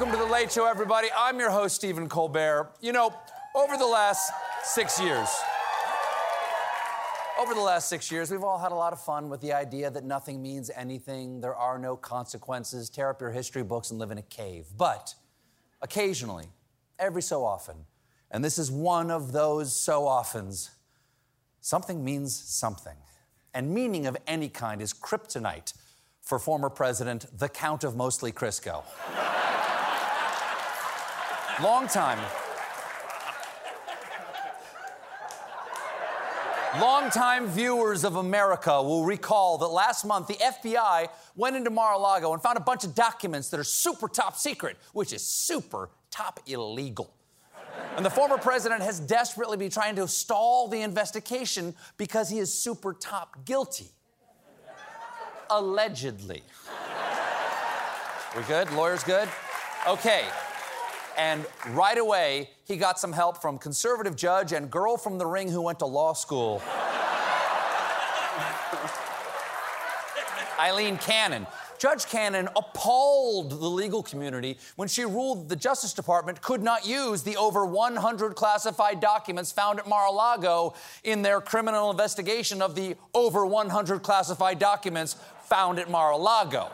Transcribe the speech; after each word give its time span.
Welcome 0.00 0.18
to 0.18 0.24
the 0.24 0.32
Late 0.32 0.50
Show, 0.50 0.64
everybody. 0.64 1.08
I'm 1.14 1.38
your 1.38 1.50
host, 1.50 1.74
Stephen 1.74 2.08
Colbert. 2.08 2.72
You 2.80 2.90
know, 2.92 3.14
over 3.54 3.76
the 3.76 3.86
last 3.86 4.32
six 4.62 4.98
years, 4.98 5.28
over 7.38 7.52
the 7.52 7.60
last 7.60 7.90
six 7.90 8.10
years, 8.10 8.30
we've 8.30 8.42
all 8.42 8.58
had 8.58 8.72
a 8.72 8.74
lot 8.74 8.94
of 8.94 9.04
fun 9.04 9.28
with 9.28 9.42
the 9.42 9.52
idea 9.52 9.90
that 9.90 10.02
nothing 10.02 10.40
means 10.40 10.70
anything, 10.74 11.42
there 11.42 11.54
are 11.54 11.78
no 11.78 11.96
consequences, 11.96 12.88
tear 12.88 13.10
up 13.10 13.20
your 13.20 13.30
history 13.30 13.62
books 13.62 13.90
and 13.90 14.00
live 14.00 14.10
in 14.10 14.16
a 14.16 14.22
cave. 14.22 14.68
But 14.74 15.14
occasionally, 15.82 16.46
every 16.98 17.20
so 17.20 17.44
often, 17.44 17.84
and 18.30 18.42
this 18.42 18.56
is 18.56 18.70
one 18.70 19.10
of 19.10 19.32
those 19.32 19.78
so 19.78 20.04
oftens, 20.04 20.70
something 21.60 22.02
means 22.02 22.34
something. 22.34 22.96
And 23.52 23.74
meaning 23.74 24.06
of 24.06 24.16
any 24.26 24.48
kind 24.48 24.80
is 24.80 24.94
kryptonite 24.94 25.74
for 26.22 26.38
former 26.38 26.70
President, 26.70 27.26
the 27.38 27.50
Count 27.50 27.84
of 27.84 27.96
Mostly 27.96 28.32
Crisco. 28.32 28.82
Long 31.62 31.86
time. 31.88 32.18
Longtime 36.80 37.48
viewers 37.48 38.04
of 38.04 38.16
America 38.16 38.82
will 38.82 39.04
recall 39.04 39.58
that 39.58 39.66
last 39.66 40.06
month 40.06 40.28
the 40.28 40.34
FBI 40.34 41.08
went 41.36 41.56
into 41.56 41.68
Mar 41.68 41.94
a 41.94 41.98
Lago 41.98 42.32
and 42.32 42.40
found 42.40 42.56
a 42.56 42.62
bunch 42.62 42.84
of 42.84 42.94
documents 42.94 43.50
that 43.50 43.60
are 43.60 43.64
super 43.64 44.08
top 44.08 44.36
secret, 44.36 44.78
which 44.94 45.12
is 45.12 45.20
super 45.22 45.90
top 46.10 46.40
illegal. 46.46 47.12
And 47.96 48.06
the 48.06 48.10
former 48.10 48.38
president 48.38 48.82
has 48.82 48.98
desperately 48.98 49.58
been 49.58 49.70
trying 49.70 49.96
to 49.96 50.08
stall 50.08 50.68
the 50.68 50.80
investigation 50.80 51.74
because 51.98 52.30
he 52.30 52.38
is 52.38 52.54
super 52.54 52.94
top 52.94 53.44
guilty. 53.44 53.88
Allegedly. 55.50 56.42
We 58.34 58.42
good? 58.44 58.70
Lawyers 58.72 59.02
good? 59.02 59.28
Okay. 59.86 60.24
And 61.20 61.44
right 61.72 61.98
away, 61.98 62.48
he 62.64 62.78
got 62.78 62.98
some 62.98 63.12
help 63.12 63.42
from 63.42 63.58
conservative 63.58 64.16
judge 64.16 64.52
and 64.52 64.70
girl 64.70 64.96
from 64.96 65.18
the 65.18 65.26
ring 65.26 65.50
who 65.50 65.60
went 65.60 65.80
to 65.80 65.86
law 65.86 66.14
school. 66.14 66.62
Aileen 70.58 70.96
Cannon. 70.96 71.46
Judge 71.78 72.06
Cannon 72.06 72.48
appalled 72.56 73.50
the 73.50 73.68
legal 73.68 74.02
community 74.02 74.56
when 74.76 74.88
she 74.88 75.04
ruled 75.04 75.50
the 75.50 75.56
Justice 75.56 75.92
Department 75.92 76.40
could 76.40 76.62
not 76.62 76.86
use 76.86 77.22
the 77.22 77.36
over 77.36 77.66
100 77.66 78.34
classified 78.34 79.00
documents 79.00 79.52
found 79.52 79.78
at 79.78 79.86
Mar 79.86 80.06
a 80.06 80.10
Lago 80.10 80.72
in 81.04 81.20
their 81.20 81.42
criminal 81.42 81.90
investigation 81.90 82.62
of 82.62 82.74
the 82.74 82.96
over 83.12 83.44
100 83.44 84.02
classified 84.02 84.58
documents 84.58 85.16
found 85.44 85.78
at 85.78 85.90
Mar 85.90 86.12
a 86.12 86.16
Lago. 86.16 86.70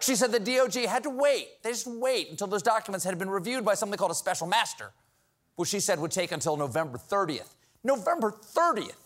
She 0.00 0.14
said 0.14 0.32
the 0.32 0.40
DOJ 0.40 0.86
had 0.86 1.02
to 1.04 1.10
wait. 1.10 1.48
They 1.62 1.70
just 1.70 1.86
wait 1.86 2.30
until 2.30 2.46
those 2.46 2.62
documents 2.62 3.04
had 3.04 3.18
been 3.18 3.30
reviewed 3.30 3.64
by 3.64 3.74
something 3.74 3.98
called 3.98 4.10
a 4.10 4.14
special 4.14 4.46
master, 4.46 4.92
which 5.56 5.68
she 5.68 5.80
said 5.80 5.98
would 6.00 6.10
take 6.12 6.32
until 6.32 6.56
November 6.56 6.98
30th. 6.98 7.54
November 7.82 8.30
30th. 8.30 8.96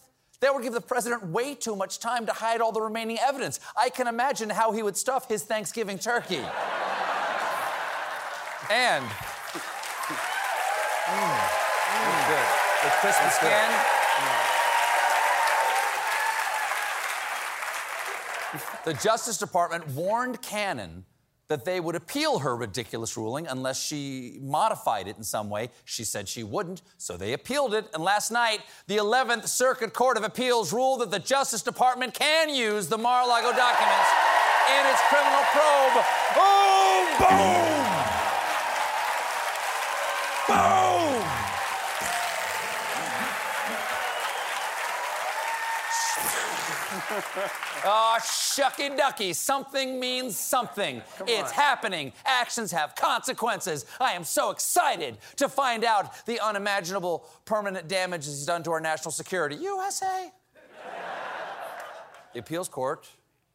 That 0.41 0.53
would 0.55 0.65
give 0.65 0.73
the 0.73 0.81
president 0.81 1.27
way 1.27 1.55
too 1.55 1.77
much 1.77 2.01
time 2.01 2.27
to 2.27 2.33
hide 2.33 2.61
all 2.61 2.73
the 2.73 2.81
remaining 2.81 3.19
evidence. 3.21 3.61
I 3.77 3.91
can 3.91 4.09
imagine 4.09 4.51
how 4.51 4.73
he 4.73 4.83
would 4.83 4.97
stuff 4.97 5.29
his 5.29 5.45
Thanksgiving 5.45 5.99
turkey. 5.99 6.41
and. 8.71 9.05
Mm, 11.05 11.39
mm, 11.93 12.29
good. 12.29 12.47
The 12.83 12.91
Christmas 13.01 13.39
can. 13.39 14.02
The 18.85 18.95
Justice 18.95 19.39
Department 19.39 19.87
warned 19.89 20.43
Cannon 20.43 21.05
that 21.47 21.65
they 21.65 21.79
would 21.79 21.95
appeal 21.95 22.41
her 22.41 22.57
ridiculous 22.57 23.17
ruling 23.17 23.47
unless 23.47 23.81
she 23.81 24.39
modified 24.41 25.07
it 25.07 25.17
in 25.19 25.23
some 25.23 25.51
way. 25.51 25.71
She 25.85 26.03
said 26.03 26.29
she 26.29 26.43
wouldn't, 26.43 26.83
so 26.97 27.17
they 27.17 27.33
appealed 27.33 27.75
it. 27.75 27.89
And 27.95 28.03
last 28.03 28.33
night, 28.33 28.61
the 28.87 28.97
11th 28.97 29.47
Circuit 29.47 29.93
Court 29.93 30.17
of 30.17 30.25
Appeals 30.25 30.73
ruled 30.73 31.03
that 31.03 31.11
the 31.11 31.19
Justice 31.19 31.63
Department 31.63 32.15
can 32.15 32.49
use 32.49 32.89
the 32.89 32.99
Mar 32.99 33.23
a 33.23 33.27
Lago 33.27 33.53
documents 33.53 34.09
in 34.79 34.87
its 34.87 35.01
criminal 35.11 35.43
probe. 35.53 36.05
Boom! 36.35 37.29
Boom! 37.29 38.22
Ah, 47.85 48.17
oh, 48.17 48.19
shucky 48.23 48.97
ducky. 48.97 49.33
Something 49.33 50.01
means 50.01 50.37
something. 50.37 51.03
Come 51.19 51.29
it's 51.29 51.51
on. 51.51 51.55
happening. 51.55 52.13
Actions 52.25 52.73
have 52.73 52.95
consequences. 52.95 53.85
I 54.01 54.13
am 54.13 54.25
so 54.25 54.51
excited 54.51 55.19
to 55.37 55.49
find 55.49 55.85
out 55.85 56.25
the 56.27 56.41
unimaginable 56.41 57.27
permanent 57.45 57.89
damage 57.89 58.25
he's 58.25 58.47
done 58.47 58.63
to 58.63 58.71
our 58.71 58.81
national 58.81 59.13
security. 59.13 59.57
USA. 59.57 60.31
the 62.33 62.39
appeals 62.39 62.69
court 62.69 63.09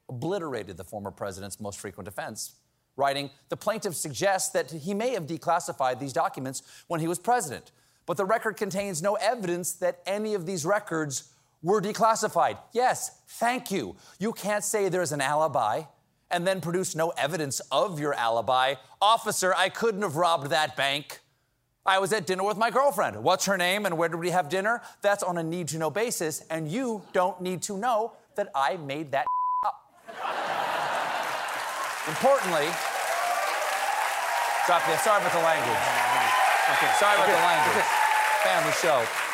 obliterated 0.10 0.78
the 0.78 0.84
former 0.84 1.12
president's 1.12 1.60
most 1.60 1.80
frequent 1.80 2.06
defense, 2.06 2.56
writing 2.96 3.30
The 3.50 3.58
plaintiff 3.58 3.96
suggests 3.96 4.50
that 4.52 4.72
he 4.72 4.94
may 4.94 5.10
have 5.12 5.26
declassified 5.26 6.00
these 6.00 6.14
documents 6.14 6.62
when 6.88 7.00
he 7.00 7.08
was 7.08 7.20
president, 7.20 7.72
but 8.06 8.18
the 8.18 8.26
record 8.26 8.56
contains 8.56 9.02
no 9.02 9.16
evidence 9.16 9.74
that 9.74 10.02
any 10.06 10.34
of 10.34 10.46
these 10.46 10.66
records 10.66 11.34
were 11.64 11.82
declassified. 11.82 12.58
Yes, 12.74 13.22
thank 13.28 13.72
you. 13.72 13.96
You 14.20 14.32
can't 14.34 14.64
say 14.64 14.90
there's 14.90 15.12
an 15.12 15.22
alibi 15.22 15.84
and 16.30 16.46
then 16.46 16.60
produce 16.62 16.96
no 16.96 17.10
evidence 17.12 17.60
of 17.72 18.00
your 18.00 18.14
alibi. 18.14 18.76
Officer, 19.02 19.54
I 19.56 19.70
couldn't 19.70 20.02
have 20.02 20.16
robbed 20.18 20.50
that 20.52 20.76
bank. 20.76 21.20
I 21.86 22.00
was 22.00 22.12
at 22.12 22.28
dinner 22.28 22.44
with 22.44 22.58
my 22.58 22.70
girlfriend. 22.70 23.24
What's 23.24 23.46
her 23.46 23.58
name 23.58 23.86
and 23.86 23.98
where 23.98 24.10
did 24.10 24.18
we 24.20 24.30
have 24.32 24.50
dinner? 24.50 24.82
That's 25.02 25.24
on 25.24 25.38
a 25.38 25.44
need 25.44 25.70
to 25.70 25.78
know 25.78 25.90
basis, 25.90 26.42
and 26.50 26.68
you 26.68 27.02
don't 27.14 27.40
need 27.42 27.62
to 27.64 27.78
know 27.78 28.12
that 28.36 28.50
I 28.54 28.76
made 28.76 29.12
that 29.14 29.26
up. 29.66 29.84
Importantly, 32.10 32.68
drop 34.68 34.84
this. 34.88 35.02
Sorry 35.02 35.22
about 35.22 35.32
the 35.32 35.40
language. 35.40 35.80
Okay. 36.76 36.92
Sorry 37.00 37.16
about 37.16 37.24
Okay. 37.30 37.40
the 37.40 37.46
language. 37.48 37.78
Okay. 37.78 37.88
Family 38.44 38.74
show. 38.84 39.27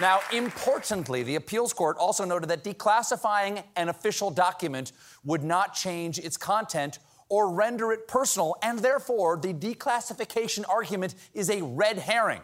Now, 0.00 0.20
importantly, 0.32 1.22
the 1.22 1.36
appeals 1.36 1.72
court 1.72 1.96
also 1.98 2.24
noted 2.24 2.48
that 2.48 2.64
declassifying 2.64 3.62
an 3.76 3.88
official 3.88 4.30
document 4.30 4.92
would 5.24 5.44
not 5.44 5.72
change 5.72 6.18
its 6.18 6.36
content 6.36 6.98
or 7.28 7.50
render 7.50 7.92
it 7.92 8.08
personal, 8.08 8.56
and 8.62 8.78
therefore 8.80 9.36
the 9.36 9.54
declassification 9.54 10.64
argument 10.68 11.14
is 11.32 11.48
a 11.48 11.62
red 11.62 11.98
herring. 11.98 12.40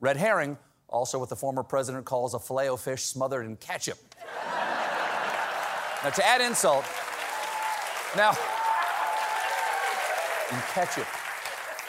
Red 0.00 0.18
herring, 0.18 0.58
also 0.88 1.18
what 1.18 1.28
the 1.28 1.36
former 1.36 1.62
president 1.62 2.04
calls 2.04 2.34
a 2.34 2.38
filet 2.38 2.68
o 2.68 2.76
fish 2.76 3.04
smothered 3.04 3.46
in 3.46 3.56
ketchup. 3.56 3.98
now, 6.04 6.10
to 6.10 6.26
add 6.26 6.40
insult, 6.42 6.84
now, 8.16 8.30
in 10.50 10.58
ketchup. 10.72 11.06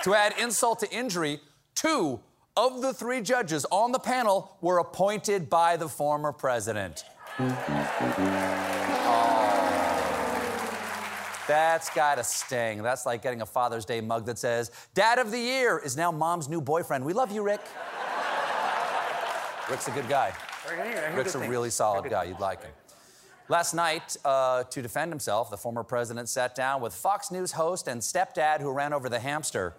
To 0.03 0.15
add 0.15 0.33
insult 0.39 0.79
to 0.79 0.91
injury, 0.91 1.39
two 1.75 2.19
of 2.56 2.81
the 2.81 2.94
three 2.94 3.21
judges 3.21 3.65
on 3.71 3.92
the 3.92 4.00
panel 4.00 4.57
were 4.62 4.80
appointed 4.80 5.50
by 5.50 5.77
the 5.77 5.88
former 5.88 6.31
president. 6.31 7.06
Oh. 9.03 9.51
That's 11.48 11.89
gotta 11.89 12.24
sting. 12.24 12.81
That's 12.81 13.06
like 13.06 13.21
getting 13.21 13.42
a 13.42 13.45
Father's 13.45 13.83
Day 13.83 14.00
mug 14.00 14.25
that 14.27 14.38
says, 14.38 14.71
Dad 14.94 15.19
of 15.19 15.31
the 15.31 15.39
Year 15.39 15.81
is 15.83 15.98
now 15.98 16.09
mom's 16.09 16.48
new 16.48 16.62
boyfriend. 16.62 17.03
We 17.03 17.12
love 17.12 17.31
you, 17.31 17.42
Rick. 17.42 17.59
Rick's 19.69 19.88
a 19.88 19.92
good 19.92 20.07
guy. 20.07 20.33
Rick's 21.15 21.36
a 21.36 21.39
really 21.39 21.69
solid 21.69 22.09
guy. 22.09 22.24
You'd 22.25 22.39
like 22.39 22.62
him. 22.63 22.71
Last 23.50 23.74
night, 23.74 24.15
uh, 24.24 24.63
to 24.63 24.81
defend 24.81 25.12
himself, 25.12 25.50
the 25.50 25.57
former 25.57 25.83
president 25.83 26.30
sat 26.30 26.56
down 26.56 26.81
with 26.81 26.94
Fox 26.94 27.31
News 27.31 27.51
host 27.51 27.88
and 27.89 28.00
stepdad 28.00 28.62
who 28.62 28.71
ran 28.71 28.94
over 28.94 29.09
the 29.09 29.19
hamster. 29.19 29.74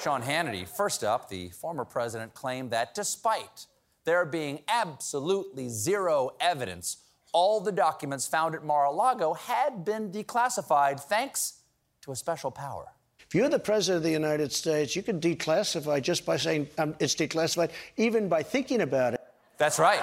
Sean 0.00 0.22
Hannity. 0.22 0.68
First 0.68 1.04
up, 1.04 1.28
the 1.28 1.48
former 1.50 1.84
president 1.84 2.34
claimed 2.34 2.70
that 2.70 2.94
despite 2.94 3.66
there 4.04 4.24
being 4.24 4.60
absolutely 4.68 5.68
zero 5.68 6.30
evidence 6.40 6.98
all 7.34 7.60
the 7.60 7.72
documents 7.72 8.26
found 8.26 8.54
at 8.54 8.64
Mar 8.64 8.86
a 8.86 8.90
Lago 8.92 9.34
had 9.34 9.84
been 9.84 10.10
declassified 10.10 11.00
thanks 11.00 11.54
to 12.02 12.12
a 12.12 12.16
special 12.16 12.50
power. 12.50 12.86
If 13.26 13.34
you're 13.34 13.48
the 13.48 13.58
president 13.58 13.98
of 13.98 14.02
the 14.04 14.12
United 14.12 14.52
States, 14.52 14.94
you 14.94 15.02
can 15.02 15.20
declassify 15.20 16.00
just 16.00 16.24
by 16.24 16.36
saying 16.36 16.68
um, 16.78 16.94
it's 17.00 17.14
declassified, 17.14 17.70
even 17.96 18.28
by 18.28 18.42
thinking 18.42 18.82
about 18.82 19.14
it. 19.14 19.20
That's 19.58 19.80
right. 19.80 20.00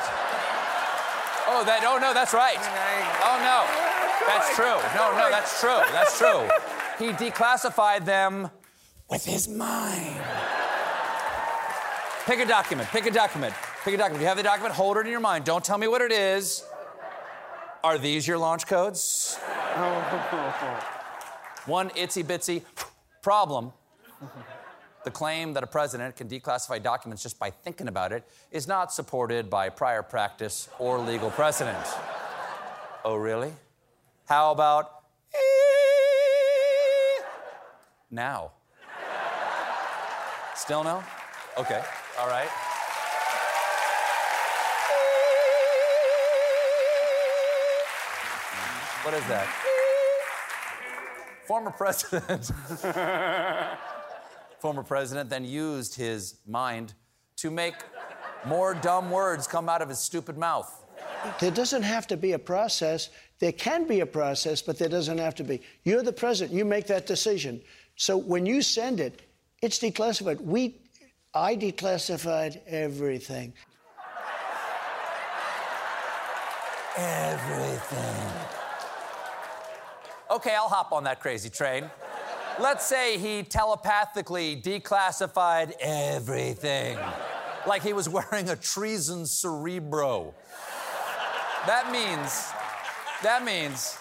Oh, 1.47 1.63
that. 1.65 1.83
Oh 1.85 1.97
no, 1.99 2.13
that's 2.13 2.33
right. 2.33 2.57
Oh 3.23 3.37
no, 3.39 3.63
that's 4.27 4.55
true. 4.55 4.79
No, 4.95 5.11
no, 5.17 5.29
that's 5.29 5.59
true. 5.59 5.81
That's 5.91 6.17
true. 6.17 6.49
He 6.99 7.13
declassified 7.13 8.05
them 8.05 8.49
with 9.11 9.23
his 9.25 9.47
mind. 9.49 10.19
Pick 12.25 12.39
a 12.39 12.45
document. 12.45 12.87
Pick 12.89 13.05
a 13.05 13.11
document. 13.11 13.53
Pick 13.83 13.93
a 13.93 13.97
document. 13.97 14.21
You 14.21 14.27
have 14.27 14.37
the 14.37 14.43
document. 14.43 14.73
Hold 14.73 14.95
it 14.97 15.01
in 15.01 15.11
your 15.11 15.19
mind. 15.19 15.43
Don't 15.43 15.63
tell 15.63 15.77
me 15.77 15.87
what 15.87 16.01
it 16.01 16.13
is. 16.13 16.63
Are 17.83 17.97
these 17.97 18.25
your 18.25 18.37
launch 18.37 18.65
codes? 18.67 19.35
One 21.65 21.89
itsy 21.89 22.23
bitsy 22.23 22.61
problem. 23.21 23.73
The 25.03 25.11
claim 25.11 25.53
that 25.53 25.63
a 25.63 25.67
president 25.67 26.15
can 26.15 26.29
declassify 26.29 26.81
documents 26.81 27.21
just 27.21 27.37
by 27.37 27.49
thinking 27.49 27.89
about 27.89 28.13
it 28.13 28.23
is 28.51 28.67
not 28.67 28.93
supported 28.93 29.49
by 29.49 29.67
prior 29.69 30.03
practice 30.03 30.69
or 30.79 30.99
legal 30.99 31.31
precedent. 31.31 31.85
Oh, 33.03 33.15
really? 33.15 33.51
How 34.27 34.51
about 34.51 35.01
eh, 35.33 35.39
now? 38.11 38.51
Still 40.61 40.83
no? 40.83 41.03
Okay, 41.57 41.81
all 42.19 42.27
right. 42.27 42.47
What 49.03 49.15
is 49.15 49.23
that? 49.27 49.47
Former 51.47 51.71
president. 51.71 52.51
former 54.59 54.83
president 54.83 55.31
then 55.31 55.45
used 55.45 55.95
his 55.95 56.35
mind 56.47 56.93
to 57.37 57.49
make 57.49 57.73
more 58.45 58.75
dumb 58.75 59.09
words 59.09 59.47
come 59.47 59.67
out 59.67 59.81
of 59.81 59.89
his 59.89 59.97
stupid 59.97 60.37
mouth. 60.37 60.85
There 61.39 61.49
doesn't 61.49 61.81
have 61.81 62.05
to 62.05 62.17
be 62.17 62.33
a 62.33 62.39
process. 62.39 63.09
There 63.39 63.51
can 63.51 63.87
be 63.87 64.01
a 64.01 64.05
process, 64.05 64.61
but 64.61 64.77
there 64.77 64.89
doesn't 64.89 65.17
have 65.17 65.33
to 65.35 65.43
be. 65.43 65.59
You're 65.85 66.03
the 66.03 66.13
president. 66.13 66.55
You 66.55 66.65
make 66.65 66.85
that 66.85 67.07
decision. 67.07 67.63
So 67.95 68.15
when 68.15 68.45
you 68.45 68.61
send 68.61 68.99
it, 68.99 69.23
it's 69.61 69.79
declassified. 69.79 70.41
We, 70.41 70.81
I 71.33 71.55
declassified 71.55 72.59
everything. 72.67 73.53
Everything. 76.97 78.31
Okay, 80.29 80.55
I'll 80.55 80.67
hop 80.67 80.91
on 80.91 81.03
that 81.05 81.19
crazy 81.19 81.49
train. 81.49 81.89
Let's 82.59 82.85
say 82.85 83.17
he 83.17 83.43
telepathically 83.43 84.61
declassified 84.61 85.73
everything, 85.79 86.97
like 87.65 87.81
he 87.81 87.93
was 87.93 88.09
wearing 88.09 88.49
a 88.49 88.55
treason 88.55 89.25
cerebro. 89.25 90.33
That 91.65 91.91
means, 91.91 92.51
that 93.23 93.45
means 93.45 93.97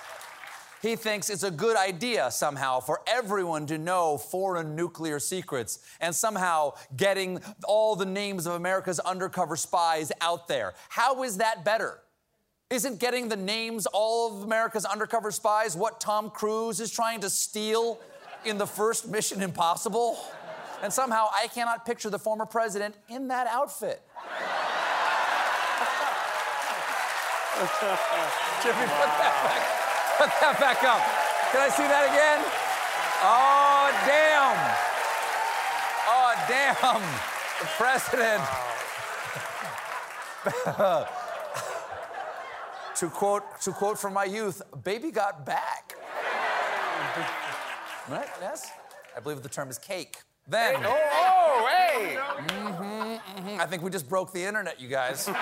he 0.81 0.97
thinks 0.97 1.29
it's 1.29 1.43
a 1.43 1.51
good 1.51 1.77
idea 1.77 2.31
somehow 2.31 2.81
for 2.81 3.01
everyone 3.07 3.67
to 3.67 3.77
know 3.77 4.17
foreign 4.17 4.75
nuclear 4.75 5.19
secrets 5.19 5.81
and 6.01 6.15
somehow 6.15 6.73
getting 6.97 7.41
all 7.65 7.97
the 7.97 8.07
names 8.07 8.47
of 8.47 8.55
America's 8.55 8.99
undercover 9.01 9.57
spies 9.57 10.11
out 10.21 10.49
there. 10.49 10.73
How 10.89 11.23
is 11.23 11.37
that 11.37 11.65
better? 11.65 12.01
Isn't 12.71 12.99
getting 12.99 13.29
the 13.29 13.37
names 13.37 13.87
all 13.87 14.39
of 14.39 14.43
America's 14.43 14.85
undercover 14.85 15.31
spies 15.31 15.77
what 15.77 16.01
Tom 16.01 16.31
Cruise 16.31 16.81
is 16.81 16.91
trying 16.91 17.21
to 17.21 17.31
steal 17.31 17.99
in 18.45 18.57
the 18.57 18.67
first 18.67 19.09
Mission 19.09 19.43
Impossible? 19.43 20.19
And 20.83 20.91
somehow 20.91 21.29
I 21.35 21.49
cannot 21.49 21.85
picture 21.85 22.09
the 22.09 22.19
former 22.19 22.47
president 22.47 22.95
in 23.09 23.29
that 23.29 23.47
outfit. 23.49 24.01
Jimmy, 28.63 28.79
put 28.79 28.89
that 28.89 29.43
back. 29.45 29.80
Put 30.21 30.29
that 30.43 30.59
back 30.61 30.85
up. 30.85 31.01
Can 31.51 31.63
I 31.65 31.71
see 31.73 31.89
that 31.89 32.05
again? 32.13 32.45
Oh, 33.25 33.89
damn. 34.05 34.53
Oh, 36.05 36.37
damn. 36.47 37.01
The 37.59 37.65
president. 37.81 38.45
to 42.97 43.09
quote 43.09 43.45
to 43.63 43.73
quote 43.73 43.99
from 43.99 44.13
my 44.13 44.25
youth, 44.25 44.61
baby 44.85 45.11
got 45.11 45.47
back. 45.47 45.95
Right? 48.11 48.29
Yes? 48.43 48.71
I 49.17 49.21
believe 49.21 49.43
the 49.43 49.49
term 49.49 49.71
is 49.71 49.79
cake. 49.79 50.19
Then. 50.47 50.85
Oh, 50.85 50.99
oh 51.13 51.67
hey! 51.71 52.19
Mm-hmm, 52.19 53.39
mm-hmm. 53.39 53.59
I 53.59 53.65
think 53.65 53.83
we 53.83 53.91
just 53.91 54.07
broke 54.07 54.35
the 54.35 54.45
internet, 54.45 54.79
you 54.81 54.89
guys. 54.89 55.31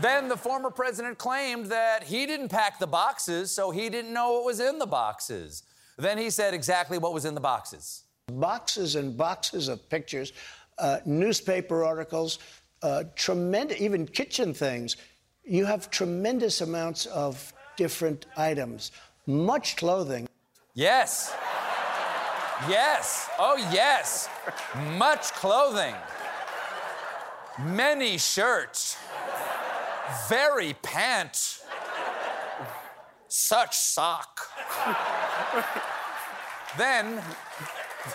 then 0.00 0.28
the 0.28 0.36
former 0.36 0.70
president 0.70 1.18
claimed 1.18 1.66
that 1.66 2.04
he 2.04 2.26
didn't 2.26 2.48
pack 2.48 2.78
the 2.78 2.86
boxes, 2.86 3.50
so 3.50 3.70
he 3.70 3.88
didn't 3.88 4.12
know 4.12 4.32
what 4.32 4.44
was 4.44 4.60
in 4.60 4.78
the 4.78 4.86
boxes. 4.86 5.62
Then 5.96 6.18
he 6.18 6.30
said 6.30 6.54
exactly 6.54 6.98
what 6.98 7.12
was 7.12 7.24
in 7.24 7.34
the 7.34 7.40
boxes. 7.40 8.02
Boxes 8.28 8.96
and 8.96 9.16
boxes 9.16 9.68
of 9.68 9.88
pictures, 9.88 10.32
uh, 10.78 10.98
newspaper 11.04 11.84
articles, 11.84 12.38
uh, 12.82 13.04
tremendous, 13.14 13.80
even 13.80 14.06
kitchen 14.06 14.52
things. 14.52 14.96
You 15.44 15.64
have 15.66 15.90
tremendous 15.90 16.60
amounts 16.60 17.06
of 17.06 17.52
different 17.76 18.26
items, 18.36 18.92
much 19.26 19.76
clothing. 19.76 20.28
Yes. 20.74 21.34
Yes. 22.68 23.28
Oh, 23.38 23.56
yes. 23.72 24.28
Much 24.96 25.32
clothing. 25.32 25.94
Many 27.58 28.18
shirts. 28.18 28.96
Very 30.28 30.74
pant. 30.82 31.60
Such 33.28 33.76
sock. 33.76 34.40
then, 36.78 37.22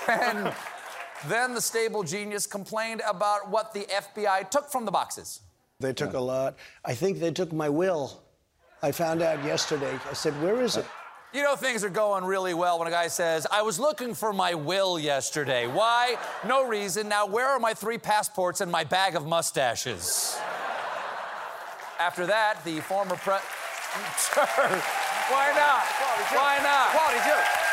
then, 0.08 0.54
then 1.28 1.54
the 1.54 1.62
stable 1.62 2.04
genius 2.04 2.48
complained 2.48 3.02
about 3.08 3.50
what 3.50 3.74
the 3.74 3.82
FBI 3.82 4.50
took 4.50 4.72
from 4.72 4.86
the 4.86 4.92
boxes. 4.92 5.42
They 5.80 5.94
took 5.94 6.14
a 6.14 6.20
lot. 6.20 6.58
I 6.86 6.94
think 6.94 7.20
they 7.20 7.32
took 7.32 7.54
my 7.54 7.70
will. 7.70 8.22
I 8.82 8.92
found 8.92 9.22
out 9.22 9.44
yesterday. 9.44 9.98
I 10.10 10.14
said, 10.14 10.34
Where 10.42 10.62
is 10.62 10.78
it? 10.78 10.86
You 11.32 11.44
know, 11.44 11.56
things 11.56 11.84
are 11.84 11.90
going 11.90 12.24
really 12.24 12.56
well 12.56 12.80
when 12.80 12.88
a 12.88 12.92
guy 12.92 13.08
says, 13.08 13.46
I 13.52 13.62
was 13.62 13.80
looking 13.80 14.16
for 14.16 14.34
my 14.34 14.56
will 14.56 14.98
yesterday. 14.98 15.68
Why? 15.68 16.18
No 16.48 16.68
reason. 16.68 17.08
Now, 17.08 17.28
where 17.28 17.48
are 17.48 17.60
my 17.60 17.76
three 17.76 18.00
passports 18.00 18.62
and 18.62 18.72
my 18.72 18.84
bag 18.84 19.16
of 19.16 19.28
mustaches? 19.28 20.36
After 22.00 22.26
that, 22.28 22.64
the 22.64 22.80
former 22.80 23.16
pre. 23.18 23.36
Sure. 24.34 24.46
Why 25.30 25.52
not? 25.54 25.84
Why 26.32 26.60
not? 26.64 26.90
Quality 26.92 27.20
joke. 27.28 27.70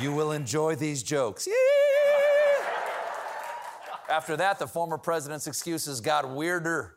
You 0.00 0.12
will 0.12 0.32
enjoy 0.32 0.74
these 0.74 1.02
jokes. 1.02 1.48
After 4.10 4.36
that, 4.36 4.58
the 4.58 4.66
former 4.66 4.98
president's 4.98 5.46
excuses 5.46 6.00
got 6.00 6.28
weirder. 6.28 6.96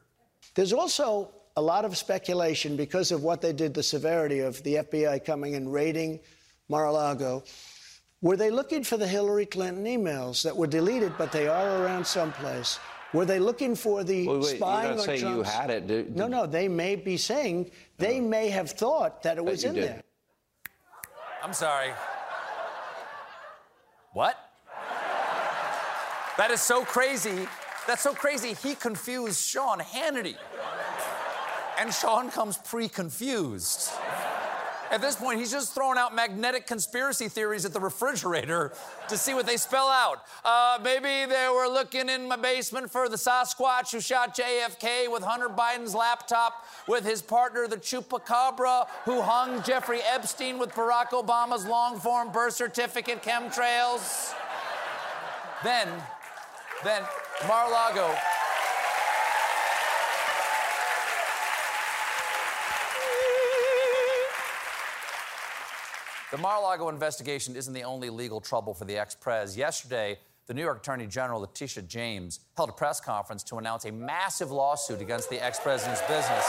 There's 0.56 0.74
also 0.74 1.32
a 1.58 1.62
lot 1.62 1.86
of 1.86 1.98
speculation 1.98 2.76
because 2.76 3.12
of 3.12 3.22
what 3.24 3.42
they 3.42 3.54
did, 3.54 3.74
the 3.74 3.84
severity 3.84 4.40
of 4.40 4.62
the 4.64 4.76
FBI 4.76 5.24
coming 5.26 5.56
and 5.56 5.72
raiding 5.72 6.20
Mar 6.70 6.86
a 6.86 6.92
Lago. 6.92 7.44
Were 8.22 8.38
they 8.38 8.52
looking 8.52 8.84
for 8.84 8.98
the 8.98 9.08
Hillary 9.08 9.48
Clinton 9.48 9.86
emails 9.86 10.44
that 10.44 10.56
were 10.56 10.68
deleted, 10.68 11.14
but 11.18 11.32
they 11.32 11.48
are 11.48 11.84
around 11.84 12.06
someplace? 12.06 12.80
Were 13.14 13.26
they 13.26 13.40
looking 13.40 13.76
for 13.76 14.04
the 14.04 14.28
Wait, 14.28 14.40
wait, 14.42 14.58
spying 14.58 14.84
you 14.84 14.90
don't 14.90 15.00
on 15.00 15.06
say 15.06 15.18
you 15.18 15.42
had 15.42 15.70
it. 15.72 15.88
Did- 15.88 16.16
No, 16.16 16.28
no, 16.28 16.46
they 16.46 16.68
may 16.68 16.96
be 16.96 17.18
saying 17.18 17.72
they 17.98 18.20
may 18.22 18.50
have 18.50 18.70
thought 18.70 19.24
that 19.24 19.38
it 19.38 19.44
was 19.44 19.64
in 19.64 19.74
did. 19.74 19.84
there. 19.84 20.04
I'm 21.44 21.54
sorry. 21.54 21.92
What? 24.14 24.36
That 26.38 26.52
is 26.52 26.62
so 26.62 26.86
crazy. 26.86 27.48
That's 27.88 28.02
so 28.04 28.14
crazy. 28.14 28.54
He 28.54 28.76
confused 28.76 29.42
Sean 29.42 29.80
Hannity. 29.80 30.36
And 31.80 31.92
Sean 31.94 32.30
comes 32.30 32.58
pre 32.60 32.88
confused. 32.88 33.90
At 34.92 35.00
this 35.00 35.16
point, 35.16 35.40
he's 35.40 35.52
just 35.52 35.74
throwing 35.74 35.98
out 35.98 36.14
magnetic 36.14 36.68
conspiracy 36.68 37.30
theories 37.30 37.64
at 37.64 37.72
the 37.72 37.80
refrigerator 37.80 38.74
to 39.08 39.18
see 39.18 39.34
what 39.34 39.46
they 39.46 39.56
spell 39.56 39.88
out. 39.88 40.24
Uh, 40.44 40.80
maybe 40.84 41.32
they 41.32 41.48
were 41.48 41.68
looking 41.68 42.10
in 42.10 42.28
my 42.28 42.36
basement 42.36 42.92
for 42.92 43.08
the 43.08 43.16
Sasquatch 43.16 43.94
who 43.94 44.02
shot 44.02 44.36
JFK 44.36 45.10
with 45.10 45.24
Hunter 45.24 45.48
Biden's 45.48 45.96
laptop 45.96 46.66
with 46.90 47.06
his 47.06 47.22
partner, 47.22 47.70
the 47.70 47.78
Chupacabra, 47.78 48.86
who 49.06 49.22
hung 49.22 49.64
Jeffrey 49.64 50.02
Epstein 50.14 50.60
with 50.60 50.72
Barack 50.72 51.12
Obama's 51.12 51.66
long 51.66 51.98
form 51.98 52.30
birth 52.30 52.54
certificate 52.54 53.24
chemtrails. 53.24 54.34
Then, 55.64 55.88
then, 56.84 57.04
Mar-a-Lago. 57.48 58.14
The 66.32 66.38
Mar-a-Lago 66.38 66.88
investigation 66.88 67.58
isn't 67.58 67.74
the 67.74 67.84
only 67.84 68.10
legal 68.10 68.40
trouble 68.40 68.74
for 68.74 68.86
the 68.86 68.98
ex-pres. 68.98 69.58
Yesterday, 69.58 70.18
the 70.48 70.54
New 70.54 70.62
York 70.62 70.78
Attorney 70.78 71.06
General 71.06 71.42
Letitia 71.42 71.84
James 71.84 72.40
held 72.56 72.70
a 72.70 72.72
press 72.74 73.02
conference 73.02 73.44
to 73.44 73.58
announce 73.58 73.84
a 73.84 73.92
massive 73.92 74.50
lawsuit 74.50 75.02
against 75.02 75.30
the 75.30 75.44
ex-president's 75.44 76.02
business 76.04 76.46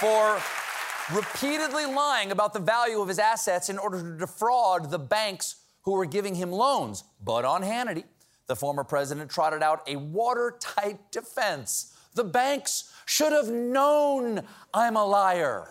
for 0.00 0.40
repeatedly 1.14 1.86
lying 1.86 2.32
about 2.32 2.52
the 2.52 2.58
value 2.58 3.00
of 3.00 3.06
his 3.06 3.20
assets 3.20 3.68
in 3.68 3.78
order 3.78 4.02
to 4.02 4.18
defraud 4.18 4.90
the 4.90 4.98
banks 4.98 5.62
who 5.82 5.92
were 5.92 6.06
giving 6.06 6.34
him 6.34 6.50
loans. 6.50 7.04
But 7.24 7.44
on 7.44 7.62
Hannity, 7.62 8.02
the 8.48 8.56
former 8.56 8.82
president 8.82 9.30
trotted 9.30 9.62
out 9.62 9.88
a 9.88 9.94
watertight 9.94 11.12
defense. 11.12 11.91
The 12.14 12.24
banks 12.24 12.92
should 13.06 13.32
have 13.32 13.48
known 13.48 14.42
I'm 14.74 14.96
a 14.96 15.04
liar. 15.04 15.68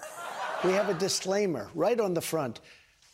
We 0.63 0.71
have 0.73 0.89
a 0.89 0.93
disclaimer 0.93 1.69
right 1.75 1.99
on 1.99 2.13
the 2.13 2.21
front. 2.21 2.59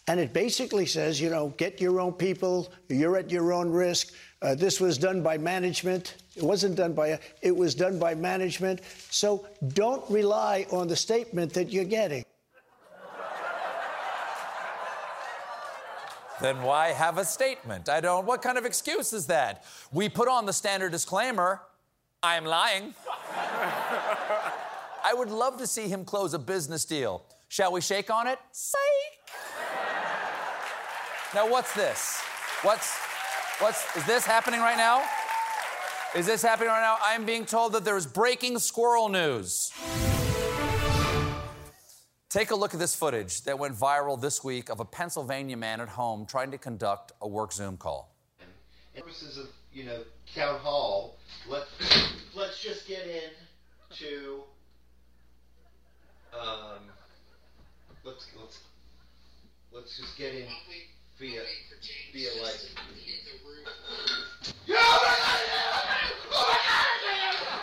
And 0.09 0.21
it 0.21 0.31
basically 0.31 0.85
says, 0.85 1.19
you 1.19 1.29
know, 1.29 1.49
get 1.57 1.81
your 1.81 1.99
own 1.99 2.13
people, 2.13 2.71
you're 2.87 3.17
at 3.17 3.29
your 3.29 3.51
own 3.51 3.69
risk. 3.69 4.13
Uh, 4.41 4.55
this 4.55 4.79
was 4.79 4.97
done 4.97 5.21
by 5.21 5.37
management. 5.37 6.15
It 6.35 6.43
wasn't 6.43 6.75
done 6.75 6.93
by, 6.93 7.19
it 7.41 7.55
was 7.55 7.75
done 7.75 7.99
by 7.99 8.15
management. 8.15 8.81
So 9.09 9.45
don't 9.73 10.09
rely 10.09 10.65
on 10.71 10.87
the 10.87 10.95
statement 10.95 11.53
that 11.53 11.71
you're 11.73 11.83
getting. 11.83 12.23
Then 16.39 16.61
why 16.61 16.89
have 16.89 17.17
a 17.17 17.25
statement? 17.25 17.89
I 17.89 17.99
don't. 17.99 18.25
What 18.25 18.41
kind 18.43 18.57
of 18.57 18.65
excuse 18.65 19.11
is 19.11 19.25
that? 19.25 19.65
We 19.91 20.07
put 20.07 20.27
on 20.27 20.45
the 20.45 20.53
standard 20.53 20.91
disclaimer 20.91 21.61
I'm 22.35 22.45
lying. 22.45 22.93
I 25.03 25.13
would 25.13 25.29
love 25.29 25.57
to 25.59 25.67
see 25.67 25.87
him 25.87 26.03
close 26.03 26.33
a 26.33 26.39
business 26.39 26.83
deal. 26.83 27.23
Shall 27.47 27.71
we 27.71 27.79
shake 27.79 28.09
on 28.09 28.27
it? 28.27 28.37
Psych! 28.51 28.81
now, 31.33 31.49
what's 31.49 31.73
this? 31.73 32.21
What's, 32.63 32.97
what's, 33.59 33.95
is 33.95 34.05
this 34.05 34.25
happening 34.25 34.59
right 34.59 34.75
now? 34.75 35.03
Is 36.15 36.25
this 36.25 36.41
happening 36.41 36.69
right 36.69 36.81
now? 36.81 36.97
I'm 37.01 37.25
being 37.25 37.45
told 37.45 37.71
that 37.73 37.85
there's 37.85 38.05
breaking 38.05 38.59
squirrel 38.59 39.07
news. 39.07 39.71
Take 42.29 42.51
a 42.51 42.55
look 42.55 42.73
at 42.73 42.79
this 42.79 42.93
footage 42.93 43.43
that 43.43 43.57
went 43.57 43.73
viral 43.73 44.19
this 44.19 44.43
week 44.43 44.69
of 44.69 44.81
a 44.81 44.85
Pennsylvania 44.85 45.55
man 45.55 45.79
at 45.79 45.87
home 45.87 46.25
trying 46.25 46.51
to 46.51 46.57
conduct 46.57 47.13
a 47.21 47.27
work 47.27 47.53
Zoom 47.53 47.77
call. 47.77 48.13
Purposes 48.93 49.37
of 49.37 49.47
you 49.77 49.83
know 49.85 50.01
town 50.33 50.59
hall, 50.59 51.17
let 51.47 51.67
let's 52.35 52.63
just 52.63 52.87
get 52.87 53.05
in 53.05 53.29
to 53.99 54.41
um, 56.33 56.79
let's 58.03 58.25
let's 58.41 58.57
let's 59.71 59.95
just 59.95 60.17
get 60.17 60.33
in 60.33 60.47
via 61.19 61.41
via 62.11 62.29
like. 62.41 62.55
Yeah, 64.65 64.75
oh 64.79 64.99
my 65.05 65.13
God! 65.13 65.85
Oh 66.31 66.45
my 66.49 66.57
God, 66.63 66.97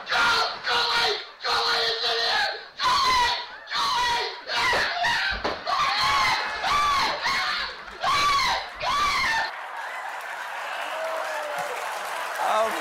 Go, 0.06 0.22
go 0.70 0.76
away, 0.86 1.18
go 1.44 1.50
away, 1.50 1.82
it's 1.82 2.04
in 2.06 2.18
here! 2.22 2.46
Go 2.78 2.90
away, 2.94 3.34
go 3.74 3.80
away! 3.82 4.74
Um, 12.44 12.72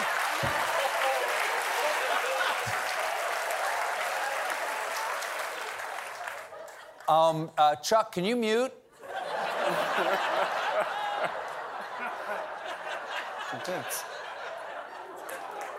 um, 7.07 7.51
uh, 7.57 7.75
Chuck, 7.77 8.11
can 8.11 8.25
you 8.25 8.35
mute? 8.35 8.73
Intense. 13.53 14.03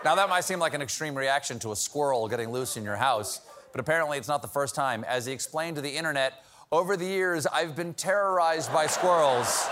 Now, 0.03 0.15
that 0.15 0.29
might 0.29 0.43
seem 0.43 0.59
like 0.59 0.73
an 0.73 0.81
extreme 0.81 1.15
reaction 1.15 1.59
to 1.59 1.71
a 1.71 1.75
squirrel 1.75 2.27
getting 2.27 2.51
loose 2.51 2.77
in 2.77 2.83
your 2.83 2.95
house, 2.95 3.41
but 3.71 3.79
apparently 3.79 4.17
it's 4.17 4.27
not 4.27 4.41
the 4.41 4.47
first 4.47 4.73
time. 4.73 5.03
As 5.03 5.25
he 5.25 5.33
explained 5.33 5.75
to 5.75 5.81
the 5.81 5.89
internet, 5.89 6.43
over 6.71 6.97
the 6.97 7.05
years, 7.05 7.45
I've 7.45 7.75
been 7.75 7.93
terrorized 7.93 8.73
by 8.73 8.87
squirrels, 8.87 9.67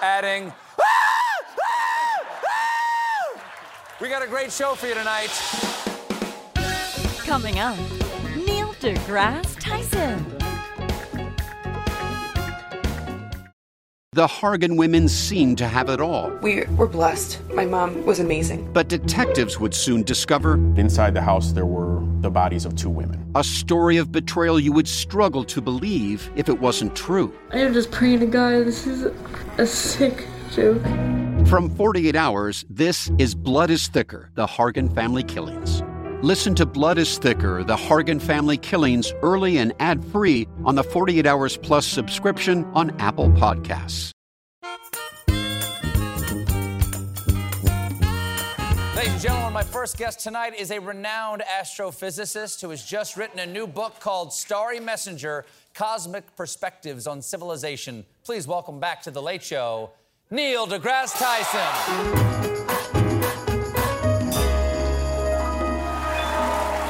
adding, 0.00 0.52
We 4.00 4.08
got 4.08 4.22
a 4.22 4.26
great 4.26 4.50
show 4.50 4.74
for 4.74 4.86
you 4.86 4.94
tonight. 4.94 5.28
Coming 7.26 7.58
up, 7.58 7.76
Neil 8.34 8.72
deGrasse 8.80 9.60
Tyson. 9.60 10.24
The 14.12 14.26
Hargan 14.26 14.76
women 14.78 15.06
seemed 15.06 15.58
to 15.58 15.68
have 15.68 15.90
it 15.90 16.00
all. 16.00 16.30
We 16.42 16.64
were 16.76 16.88
blessed. 16.88 17.40
My 17.52 17.66
mom 17.66 18.04
was 18.06 18.20
amazing. 18.20 18.72
But 18.72 18.88
detectives 18.88 19.60
would 19.60 19.74
soon 19.74 20.02
discover 20.02 20.54
Inside 20.76 21.12
the 21.14 21.20
house, 21.22 21.52
there 21.52 21.66
were 21.66 22.02
the 22.20 22.30
bodies 22.30 22.64
of 22.64 22.74
two 22.76 22.90
women. 22.90 23.30
a 23.34 23.44
story 23.44 23.98
of 23.98 24.10
betrayal 24.10 24.58
you 24.58 24.72
would 24.72 24.88
struggle 24.88 25.44
to 25.44 25.60
believe 25.60 26.30
if 26.36 26.48
it 26.48 26.58
wasn't 26.58 26.96
true. 26.96 27.32
I 27.52 27.58
am 27.58 27.74
just 27.74 27.90
praying 27.90 28.20
to 28.20 28.26
God. 28.26 28.64
This 28.66 28.86
is 28.86 29.12
a 29.58 29.66
sick 29.66 30.26
joke. 30.52 30.82
From 31.46 31.68
48 31.76 32.14
Hours, 32.14 32.64
this 32.70 33.10
is 33.18 33.34
Blood 33.34 33.70
is 33.70 33.88
Thicker 33.88 34.30
The 34.34 34.46
Hargan 34.46 34.94
Family 34.94 35.24
Killings. 35.24 35.82
Listen 36.22 36.54
to 36.54 36.64
Blood 36.64 36.96
is 36.96 37.18
Thicker 37.18 37.64
The 37.64 37.76
Hargan 37.76 38.22
Family 38.22 38.56
Killings 38.56 39.12
early 39.22 39.58
and 39.58 39.72
ad 39.80 40.04
free 40.04 40.46
on 40.64 40.76
the 40.76 40.84
48 40.84 41.26
Hours 41.26 41.56
Plus 41.56 41.86
subscription 41.86 42.64
on 42.74 42.90
Apple 43.00 43.30
Podcasts. 43.30 44.12
Ladies 48.94 49.14
and 49.14 49.22
gentlemen, 49.22 49.52
my 49.52 49.62
first 49.64 49.96
guest 49.96 50.20
tonight 50.20 50.54
is 50.58 50.70
a 50.70 50.78
renowned 50.78 51.42
astrophysicist 51.42 52.60
who 52.60 52.70
has 52.70 52.84
just 52.84 53.16
written 53.16 53.40
a 53.40 53.46
new 53.46 53.66
book 53.66 53.98
called 53.98 54.32
Starry 54.32 54.78
Messenger 54.78 55.46
Cosmic 55.74 56.36
Perspectives 56.36 57.06
on 57.06 57.22
Civilization. 57.22 58.04
Please 58.24 58.46
welcome 58.46 58.78
back 58.78 59.02
to 59.02 59.10
The 59.10 59.22
Late 59.22 59.42
Show, 59.42 59.90
Neil 60.30 60.66
deGrasse 60.66 61.18
Tyson. 61.18 62.70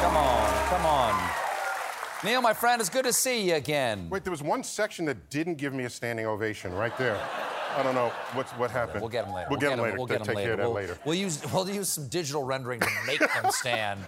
Come 0.03 0.17
on, 0.17 0.69
come 0.69 0.87
on. 0.87 1.31
Neil, 2.25 2.43
my 2.43 2.53
friend, 2.53 2.81
it's 2.81 2.91
good 2.91 3.05
to 3.05 3.13
see 3.13 3.49
you 3.49 3.55
again. 3.55 4.09
Wait, 4.11 4.25
there 4.25 4.31
was 4.31 4.43
one 4.43 4.63
section 4.63 5.05
that 5.07 5.31
didn't 5.31 5.55
give 5.57 5.73
me 5.73 5.85
a 5.85 5.91
standing 5.91 6.27
ovation 6.27 6.75
right 6.75 6.97
there. 6.99 7.19
I 7.77 7.83
don't 7.83 7.95
know 7.95 8.09
what's 8.35 8.51
what 8.53 8.71
happened. 8.71 9.01
We'll 9.01 9.09
get 9.11 9.25
them 9.25 9.35
later. 9.35 9.47
We'll, 9.49 9.61
get 9.61 9.71
them 9.71 9.81
later. 9.81 9.97
We'll 9.97 10.07
get 10.07 10.25
them 10.25 10.35
later. 10.35 10.53
of 10.53 10.59
that 10.59 10.65
We'll, 10.67 10.75
later. 10.75 10.99
we'll 11.05 11.15
use 11.15 11.41
we'll 11.53 11.71
use 11.71 11.89
some 11.89 12.09
digital 12.09 12.43
rendering 12.43 12.81
to 12.81 12.89
make 13.07 13.21
them 13.21 13.47
stand. 13.51 14.01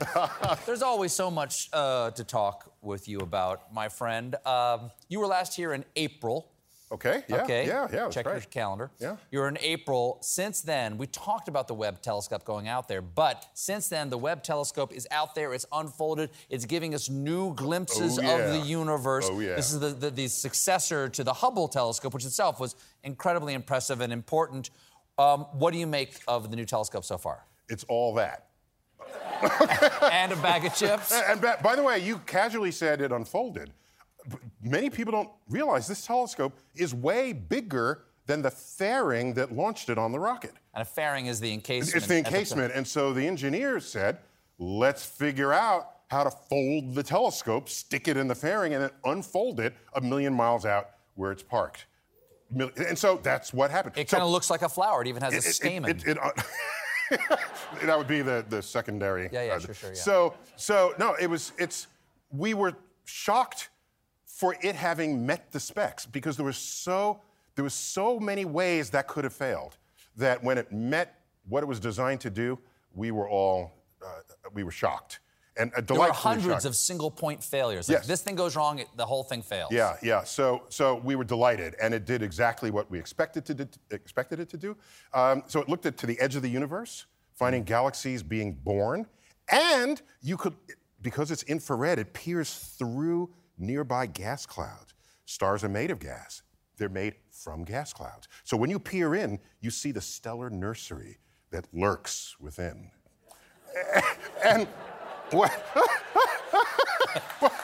There's 0.66 0.82
always 0.82 1.12
so 1.12 1.30
much 1.30 1.70
uh, 1.72 2.10
to 2.10 2.24
talk 2.24 2.72
with 2.82 3.08
you 3.08 3.20
about, 3.20 3.72
my 3.72 3.88
friend. 3.88 4.34
Um, 4.44 4.90
you 5.08 5.20
were 5.20 5.26
last 5.28 5.54
here 5.54 5.72
in 5.72 5.84
April. 5.96 6.51
Okay. 6.92 7.22
Yeah. 7.26 7.42
okay. 7.42 7.66
Yeah. 7.66 7.88
Yeah. 7.90 8.08
Check 8.10 8.26
right. 8.26 8.34
your 8.34 8.42
calendar. 8.42 8.90
Yeah. 8.98 9.16
You 9.30 9.38
were 9.38 9.48
in 9.48 9.56
April. 9.60 10.18
Since 10.20 10.60
then, 10.60 10.98
we 10.98 11.06
talked 11.06 11.48
about 11.48 11.66
the 11.66 11.74
Webb 11.74 12.02
telescope 12.02 12.44
going 12.44 12.68
out 12.68 12.86
there, 12.86 13.00
but 13.00 13.46
since 13.54 13.88
then, 13.88 14.10
the 14.10 14.18
Webb 14.18 14.42
telescope 14.42 14.92
is 14.92 15.08
out 15.10 15.34
there. 15.34 15.54
It's 15.54 15.64
unfolded. 15.72 16.30
It's 16.50 16.66
giving 16.66 16.94
us 16.94 17.08
new 17.08 17.54
glimpses 17.54 18.18
Oh, 18.18 18.22
of 18.22 18.52
the 18.52 18.58
universe. 18.58 19.28
Oh, 19.30 19.40
yeah. 19.40 19.54
This 19.56 19.72
is 19.72 19.80
the, 19.80 19.88
the, 19.88 20.10
the 20.10 20.28
successor 20.28 21.08
to 21.08 21.24
the 21.24 21.32
Hubble 21.32 21.66
telescope, 21.68 22.12
which 22.12 22.26
itself 22.26 22.60
was 22.60 22.76
incredibly 23.02 23.54
impressive 23.54 24.02
and 24.02 24.12
important. 24.12 24.70
Um, 25.18 25.46
what 25.52 25.72
do 25.72 25.78
you 25.78 25.86
make 25.86 26.20
of 26.28 26.50
the 26.50 26.56
new 26.56 26.66
telescope 26.66 27.04
so 27.04 27.16
far? 27.16 27.46
It's 27.68 27.84
all 27.84 28.14
that. 28.14 28.48
and 30.12 30.32
a 30.32 30.36
bag 30.36 30.64
of 30.66 30.74
chips. 30.74 31.12
And 31.28 31.40
ba- 31.40 31.58
by 31.62 31.74
the 31.74 31.82
way, 31.82 31.98
you 31.98 32.18
casually 32.18 32.70
said 32.70 33.00
it 33.00 33.12
unfolded. 33.12 33.72
Many 34.62 34.90
people 34.90 35.12
don't 35.12 35.30
realize 35.48 35.86
this 35.86 36.06
telescope 36.06 36.52
is 36.74 36.94
way 36.94 37.32
bigger 37.32 38.04
than 38.26 38.42
the 38.42 38.50
fairing 38.50 39.34
that 39.34 39.52
launched 39.52 39.88
it 39.90 39.98
on 39.98 40.12
the 40.12 40.18
rocket. 40.18 40.52
And 40.74 40.82
a 40.82 40.84
fairing 40.84 41.26
is 41.26 41.40
the 41.40 41.52
encasement. 41.52 41.96
It's 41.96 42.06
the 42.06 42.18
encasement. 42.18 42.72
And 42.74 42.86
so 42.86 43.12
the 43.12 43.26
engineers 43.26 43.84
said, 43.84 44.18
let's 44.58 45.04
figure 45.04 45.52
out 45.52 45.88
how 46.08 46.22
to 46.24 46.30
fold 46.30 46.94
the 46.94 47.02
telescope, 47.02 47.68
stick 47.68 48.06
it 48.06 48.16
in 48.16 48.28
the 48.28 48.34
fairing, 48.34 48.74
and 48.74 48.82
then 48.84 48.90
unfold 49.04 49.58
it 49.60 49.74
a 49.94 50.00
million 50.00 50.32
miles 50.32 50.64
out 50.64 50.90
where 51.14 51.32
it's 51.32 51.42
parked. 51.42 51.86
And 52.54 52.98
so 52.98 53.18
that's 53.22 53.52
what 53.52 53.70
happened. 53.70 53.94
It 53.96 54.08
So 54.10 54.18
kind 54.18 54.24
of 54.24 54.30
looks 54.30 54.50
like 54.50 54.62
a 54.62 54.68
flower. 54.68 55.00
It 55.02 55.08
even 55.08 55.22
has 55.22 55.32
a 55.32 55.36
it- 55.38 55.46
it- 55.46 55.52
stamen. 55.54 55.90
it- 55.90 56.06
it- 56.06 56.18
uh, 56.18 56.30
that 57.82 57.98
would 57.98 58.06
be 58.08 58.22
the, 58.22 58.44
the 58.48 58.62
secondary. 58.62 59.28
Yeah, 59.32 59.42
yeah, 59.44 59.52
uh, 59.54 59.58
sure, 59.58 59.74
sure, 59.74 59.90
yeah. 59.90 59.96
So, 60.00 60.34
so 60.56 60.94
no, 60.98 61.14
it 61.14 61.28
was. 61.28 61.52
It's. 61.58 61.86
We 62.30 62.54
were 62.54 62.74
shocked 63.04 63.68
for 64.42 64.56
it 64.60 64.74
having 64.74 65.24
met 65.24 65.52
the 65.52 65.60
specs 65.60 66.04
because 66.04 66.36
there 66.36 66.44
was 66.44 66.56
so 66.56 67.20
there 67.54 67.62
was 67.62 67.72
so 67.74 68.18
many 68.18 68.44
ways 68.44 68.90
that 68.90 69.06
could 69.06 69.22
have 69.22 69.32
failed 69.32 69.76
that 70.16 70.42
when 70.42 70.58
it 70.58 70.72
met 70.72 71.20
what 71.48 71.62
it 71.62 71.66
was 71.66 71.78
designed 71.78 72.20
to 72.20 72.28
do, 72.28 72.58
we 72.92 73.12
were 73.12 73.28
all 73.28 73.70
uh, 74.04 74.06
we 74.52 74.64
were 74.64 74.72
shocked. 74.72 75.20
And 75.56 75.70
a 75.76 75.82
There 75.82 75.96
were 75.96 76.10
hundreds 76.10 76.46
shocking. 76.64 76.66
of 76.70 76.74
single 76.74 77.10
point 77.10 77.40
failures. 77.44 77.88
Like, 77.88 77.98
Yes. 77.98 78.06
This 78.08 78.22
thing 78.22 78.34
goes 78.34 78.56
wrong, 78.56 78.80
it- 78.80 78.88
the 78.96 79.06
whole 79.06 79.22
thing 79.22 79.42
fails. 79.42 79.70
Yeah, 79.70 79.96
yeah. 80.02 80.24
So, 80.24 80.64
so 80.70 80.96
we 81.08 81.14
were 81.14 81.24
delighted, 81.36 81.76
and 81.80 81.94
it 81.94 82.04
did 82.04 82.20
exactly 82.22 82.70
what 82.72 82.90
we 82.90 82.98
expected 82.98 83.44
to 83.46 83.54
do, 83.54 83.68
expected 83.92 84.40
it 84.40 84.48
to 84.48 84.56
do. 84.56 84.76
Um, 85.14 85.44
so 85.46 85.60
it 85.60 85.68
looked 85.68 85.86
at 85.86 85.96
to 85.98 86.06
the 86.06 86.18
edge 86.20 86.34
of 86.36 86.42
the 86.42 86.48
universe, 86.48 87.06
finding 87.34 87.62
galaxies 87.62 88.22
being 88.24 88.54
born, 88.54 89.06
and 89.50 90.02
you 90.20 90.36
could, 90.36 90.54
because 91.00 91.30
it's 91.30 91.44
infrared, 91.44 91.98
it 92.00 92.12
peers 92.12 92.50
through 92.78 93.28
nearby 93.58 94.06
gas 94.06 94.46
clouds. 94.46 94.94
Stars 95.24 95.64
are 95.64 95.68
made 95.68 95.90
of 95.90 95.98
gas. 95.98 96.42
They're 96.76 96.88
made 96.88 97.14
from 97.30 97.64
gas 97.64 97.92
clouds. 97.92 98.28
So 98.44 98.56
when 98.56 98.70
you 98.70 98.78
peer 98.78 99.14
in, 99.14 99.38
you 99.60 99.70
see 99.70 99.92
the 99.92 100.00
stellar 100.00 100.50
nursery 100.50 101.18
that 101.50 101.66
lurks 101.72 102.36
within. 102.40 102.90
and 104.44 104.66
what? 105.30 105.52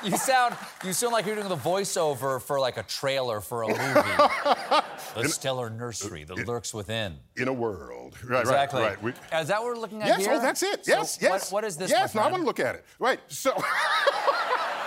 You 0.02 0.16
sound 0.16 0.56
you 0.84 0.92
sound 0.92 1.12
like 1.12 1.26
you're 1.26 1.34
doing 1.36 1.48
the 1.48 1.56
voiceover 1.56 2.40
for 2.40 2.58
like 2.60 2.76
a 2.76 2.82
trailer 2.84 3.40
for 3.40 3.62
a 3.64 3.68
movie. 3.68 3.78
the 5.22 5.28
stellar 5.28 5.70
nursery 5.70 6.24
that 6.24 6.46
lurks 6.46 6.72
within. 6.72 7.16
in 7.36 7.48
a 7.48 7.52
world. 7.52 8.16
Right, 8.24 8.40
Exactly. 8.40 8.80
right, 8.82 9.02
right. 9.02 9.02
We- 9.02 9.38
Is 9.38 9.48
that 9.48 9.60
what 9.60 9.64
we're 9.64 9.76
looking 9.76 10.02
at 10.02 10.08
yes, 10.08 10.18
oh, 10.20 10.22
here? 10.22 10.32
oh, 10.34 10.40
that's 10.40 10.62
it. 10.62 10.86
So 10.86 10.92
Yes, 10.92 11.16
what- 11.20 11.22
yes. 11.30 11.52
what 11.52 11.64
is 11.64 11.76
this? 11.76 11.90
Yes, 11.90 12.14
now 12.14 12.22
I 12.22 12.30
want 12.30 12.42
to 12.42 12.46
look 12.46 12.60
at 12.60 12.74
it. 12.76 12.84
Right, 12.98 13.20
so. 13.28 13.52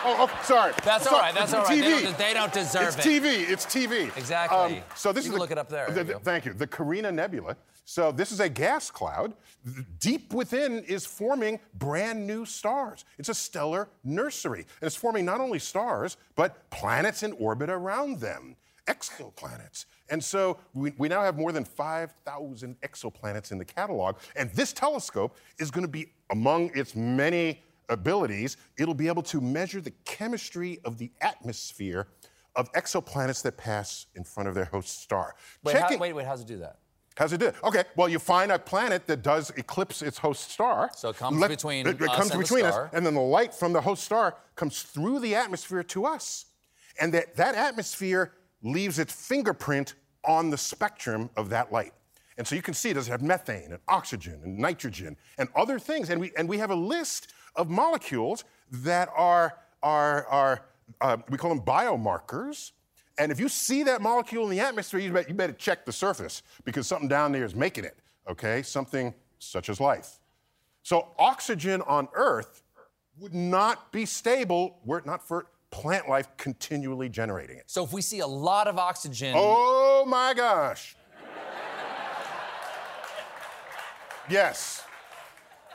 oh, 0.03 0.27
oh, 0.29 0.39
sorry. 0.43 0.73
That's 0.83 1.05
all 1.07 1.13
Sorry, 1.13 1.21
right. 1.23 1.33
That's 1.33 1.45
it's 1.51 1.53
all 1.53 1.63
right. 1.65 1.79
They 1.79 1.85
TV. 1.91 2.03
don't, 2.03 2.17
they 2.17 2.33
don't 2.33 2.53
deserve 2.53 2.95
it's 2.97 3.05
it. 3.05 3.23
It's 3.23 3.25
TV. 3.25 3.49
It's 3.49 3.65
TV. 4.11 4.17
Exactly. 4.17 4.77
Um, 4.77 4.83
so 4.95 5.11
this 5.11 5.25
You 5.25 5.29
is 5.29 5.31
can 5.31 5.33
the- 5.35 5.39
look 5.39 5.51
it 5.51 5.57
up 5.57 5.69
there. 5.69 5.89
the- 5.89 6.03
you 6.13 6.19
thank 6.23 6.45
you. 6.45 6.53
The 6.53 6.67
Carina 6.67 7.11
Nebula. 7.11 7.55
So 7.85 8.11
this 8.11 8.31
is 8.31 8.39
a 8.39 8.47
gas 8.47 8.89
cloud. 8.91 9.33
Deep 9.99 10.33
within 10.33 10.83
is 10.83 11.05
forming 11.05 11.59
brand 11.73 12.25
new 12.25 12.45
stars. 12.45 13.03
It's 13.17 13.29
a 13.29 13.33
stellar 13.33 13.89
nursery, 14.03 14.59
and 14.79 14.87
it's 14.87 14.95
forming 14.95 15.25
not 15.25 15.41
only 15.41 15.59
stars 15.59 16.17
but 16.35 16.69
planets 16.69 17.23
in 17.23 17.33
orbit 17.33 17.69
around 17.69 18.19
them, 18.19 18.55
exoplanets. 18.87 19.85
And 20.09 20.23
so 20.23 20.57
we, 20.73 20.93
we 20.97 21.07
now 21.07 21.21
have 21.21 21.37
more 21.37 21.51
than 21.51 21.63
5,000 21.65 22.79
exoplanets 22.81 23.51
in 23.51 23.57
the 23.57 23.65
catalog, 23.65 24.17
and 24.35 24.49
this 24.51 24.73
telescope 24.73 25.35
is 25.57 25.71
going 25.71 25.85
to 25.85 25.91
be 25.91 26.11
among 26.29 26.69
its 26.77 26.95
many 26.95 27.61
abilities. 27.91 28.57
It'll 28.79 28.95
be 28.95 29.07
able 29.07 29.23
to 29.23 29.39
measure 29.39 29.81
the 29.81 29.93
chemistry 30.05 30.79
of 30.85 30.97
the 30.97 31.11
atmosphere 31.21 32.07
of 32.55 32.71
exoplanets 32.73 33.41
that 33.43 33.57
pass 33.57 34.07
in 34.15 34.23
front 34.23 34.49
of 34.49 34.55
their 34.55 34.65
host 34.65 35.01
star. 35.01 35.35
Wait, 35.63 35.75
how, 35.75 35.81
Checking- 35.83 35.99
wait, 35.99 36.13
wait. 36.13 36.25
How's 36.25 36.41
it 36.41 36.47
do 36.47 36.57
that? 36.57 36.77
How's 37.17 37.33
it 37.33 37.39
do? 37.39 37.51
Okay, 37.63 37.83
well, 37.95 38.07
you 38.07 38.19
find 38.19 38.51
a 38.51 38.57
planet 38.57 39.05
that 39.07 39.21
does 39.21 39.49
eclipse 39.51 40.01
its 40.01 40.17
host 40.17 40.49
star. 40.49 40.89
So 40.95 41.09
it 41.09 41.17
comes 41.17 41.45
between 41.45 41.85
it, 41.85 42.01
it 42.01 42.09
us 42.09 42.15
comes 42.15 42.31
and 42.31 42.41
between 42.41 42.65
us, 42.65 42.89
and 42.93 43.05
then 43.05 43.13
the 43.13 43.21
light 43.21 43.53
from 43.53 43.73
the 43.73 43.81
host 43.81 44.03
star 44.03 44.37
comes 44.55 44.81
through 44.81 45.19
the 45.19 45.35
atmosphere 45.35 45.83
to 45.83 46.05
us, 46.05 46.45
and 46.99 47.13
that 47.13 47.35
that 47.35 47.55
atmosphere 47.55 48.31
leaves 48.63 48.97
its 48.97 49.13
fingerprint 49.13 49.95
on 50.25 50.49
the 50.49 50.57
spectrum 50.57 51.29
of 51.35 51.49
that 51.49 51.71
light. 51.71 51.93
And 52.37 52.47
so 52.47 52.55
you 52.55 52.61
can 52.61 52.73
see, 52.73 52.91
it 52.91 52.93
does 52.93 53.07
it 53.07 53.11
have 53.11 53.21
methane 53.21 53.71
and 53.71 53.79
oxygen 53.87 54.39
and 54.43 54.57
nitrogen 54.57 55.17
and 55.37 55.49
other 55.55 55.79
things? 55.79 56.09
And 56.09 56.19
we 56.21 56.31
and 56.37 56.47
we 56.47 56.57
have 56.59 56.71
a 56.71 56.75
list 56.75 57.33
of 57.55 57.69
molecules 57.69 58.43
that 58.71 59.09
are 59.15 59.57
are 59.83 60.25
are 60.27 60.65
uh, 61.01 61.17
we 61.29 61.37
call 61.37 61.49
them 61.49 61.61
biomarkers. 61.61 62.71
And 63.17 63.31
if 63.31 63.39
you 63.39 63.49
see 63.49 63.83
that 63.83 64.01
molecule 64.01 64.45
in 64.45 64.49
the 64.49 64.59
atmosphere, 64.61 64.99
you, 64.99 65.11
bet, 65.11 65.27
you 65.29 65.35
better 65.35 65.53
check 65.53 65.85
the 65.85 65.91
surface 65.91 66.43
because 66.63 66.87
something 66.87 67.07
down 67.09 67.31
there 67.31 67.43
is 67.43 67.53
making 67.53 67.83
it, 67.83 67.95
okay? 68.27 68.63
Something 68.63 69.13
such 69.37 69.69
as 69.69 69.79
life. 69.79 70.19
So 70.81 71.09
oxygen 71.19 71.81
on 71.83 72.07
Earth 72.13 72.63
would 73.19 73.33
not 73.33 73.91
be 73.91 74.05
stable 74.05 74.79
were 74.85 74.97
it 74.97 75.05
not 75.05 75.27
for 75.27 75.47
plant 75.69 76.09
life 76.09 76.27
continually 76.37 77.09
generating 77.09 77.57
it. 77.57 77.63
So 77.67 77.83
if 77.83 77.93
we 77.93 78.01
see 78.01 78.19
a 78.19 78.27
lot 78.27 78.67
of 78.67 78.77
oxygen, 78.77 79.35
Oh 79.37 80.05
my 80.07 80.33
gosh. 80.33 80.95
Yes. 84.29 84.83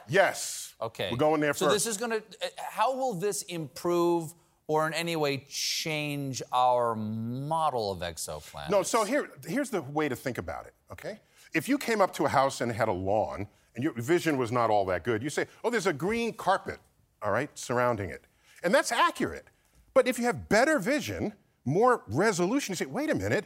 Yes. 0.09 0.75
okay, 0.81 1.09
We're 1.11 1.17
going 1.17 1.41
there 1.41 1.55
So 1.55 1.67
first. 1.67 1.75
this 1.85 1.87
is 1.87 1.97
gonna. 1.97 2.17
uh, 2.17 2.47
How 2.59 2.95
will 2.97 3.15
this 3.15 3.43
improve 3.43 4.33
or 4.69 4.87
in 4.87 4.95
any 4.95 5.17
way 5.17 5.45
change 5.49 6.43
our 6.53 6.95
model 6.97 7.91
of 7.93 8.01
exoplanets? 8.01 8.71
No, 8.71 8.83
so 8.83 9.05
here, 9.05 9.31
here's 9.47 9.71
the 9.71 9.83
way 9.83 10.09
to 10.09 10.17
think 10.17 10.39
about 10.39 10.67
it, 10.67 10.75
okay? 10.91 11.21
If 11.55 11.69
you 11.69 11.79
came 11.79 12.01
up 12.01 12.13
to 12.15 12.25
a 12.25 12.29
house 12.29 12.61
and 12.61 12.71
had 12.73 12.89
a 12.89 12.93
lawn 12.93 13.47
and 13.75 13.85
your 13.85 13.93
vision 13.95 14.37
was 14.39 14.51
not 14.51 14.69
all 14.71 14.85
that 14.87 15.05
good, 15.05 15.23
you 15.23 15.31
say, 15.31 15.47
oh, 15.63 15.71
there's 15.71 15.87
a 15.87 15.93
green 15.93 16.33
carpet, 16.33 16.79
all 17.23 17.31
right, 17.31 17.49
surrounding 17.57 18.11
it. 18.11 18.25
And 18.65 18.75
that's 18.75 18.91
accurate. 18.91 19.47
But 19.95 20.09
if 20.09 20.19
you 20.19 20.25
have 20.25 20.49
better 20.49 20.79
vision, 20.79 21.33
more 21.65 22.03
resolution, 22.09 22.73
you 22.73 22.77
say, 22.77 22.87
wait 22.87 23.09
a 23.11 23.15
minute, 23.15 23.45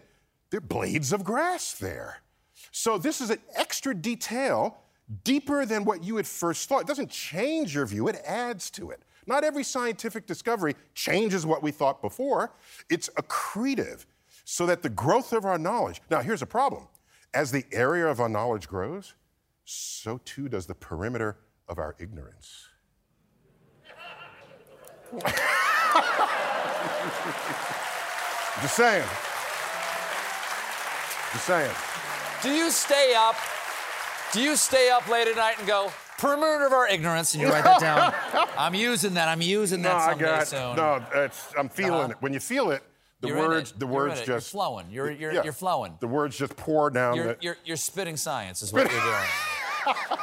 there 0.51 0.59
are 0.59 0.63
blades 0.63 1.13
of 1.13 1.23
grass 1.23 1.75
there. 1.75 2.19
So 2.73 2.97
this 2.99 3.21
is 3.21 3.31
an 3.31 3.39
extra 3.55 3.95
detail 3.95 4.79
deeper 5.25 5.67
than 5.67 5.85
what 5.85 6.05
you 6.05 6.17
had 6.17 6.27
first 6.27 6.69
thought. 6.69 6.83
It 6.83 6.87
doesn't 6.87 7.11
change 7.11 7.75
your 7.75 7.87
view, 7.87 8.09
it 8.09 8.21
adds 8.25 8.71
to 8.73 8.91
it. 8.91 9.03
Not 9.27 9.45
every 9.45 9.65
scientific 9.65 10.27
discovery 10.27 10.75
changes 10.95 11.47
what 11.47 11.63
we 11.63 11.71
thought 11.71 12.03
before, 12.03 12.53
it's 12.89 13.09
accretive 13.11 14.07
so 14.45 14.67
that 14.67 14.83
the 14.83 14.89
growth 14.89 15.33
of 15.33 15.45
our 15.45 15.59
knowledge. 15.59 16.01
Now, 16.11 16.21
here's 16.21 16.43
a 16.43 16.47
problem 16.47 16.89
as 17.33 17.53
the 17.53 17.65
area 17.73 18.07
of 18.07 18.21
our 18.21 18.29
knowledge 18.29 18.67
grows, 18.67 19.15
so 19.65 20.21
too 20.25 20.49
does 20.49 20.67
the 20.67 20.75
perimeter 20.75 21.39
of 21.69 21.79
our 21.79 21.95
ignorance. 22.01 22.67
Just 28.63 28.77
saying. 28.77 29.09
Just 31.33 31.47
saying. 31.47 31.75
Do 32.43 32.51
you 32.51 32.71
stay 32.71 33.15
up? 33.17 33.37
Do 34.33 34.41
you 34.41 34.57
stay 34.57 34.91
up 34.91 35.09
late 35.09 35.27
at 35.29 35.37
night 35.37 35.59
and 35.59 35.67
go 35.67 35.91
perimeter 36.19 36.67
of 36.67 36.73
our 36.73 36.87
ignorance 36.89 37.35
and 37.35 37.43
you 37.43 37.49
write 37.49 37.65
that 37.65 37.81
down? 38.35 38.49
I'm 38.57 38.75
using 38.75 39.15
that. 39.15 39.29
I'm 39.29 39.43
using 39.43 39.83
that 39.83 39.93
no, 39.93 39.97
I 39.97 40.11
someday 40.11 40.25
got 40.25 40.47
soon. 40.49 40.77
no. 40.77 41.05
It's, 41.25 41.53
I'm 41.59 41.69
feeling 41.69 41.93
Uh-huh. 42.03 42.11
it. 42.13 42.17
When 42.21 42.33
you 42.33 42.41
feel 42.41 42.71
it, 42.71 42.83
the 43.21 43.29
You're 43.29 43.39
words, 43.39 43.73
the 43.73 43.87
You're 43.87 43.95
words 43.95 44.15
just 44.21 44.29
You're 44.29 44.41
flowing. 44.41 44.87
You're 44.91 45.11
you're 45.11 45.33
yeah, 45.33 45.43
you're 45.43 45.53
flowing. 45.53 45.97
The 46.01 46.07
words 46.09 46.39
just 46.39 46.57
pour 46.57 46.91
down. 46.91 47.17
You're, 47.17 47.27
the, 47.27 47.37
you're, 47.41 47.57
you're 47.65 47.77
spitting 47.77 48.17
science, 48.17 48.63
is 48.63 48.73
what 48.73 48.91
you're 48.91 49.01
doing. 49.03 49.15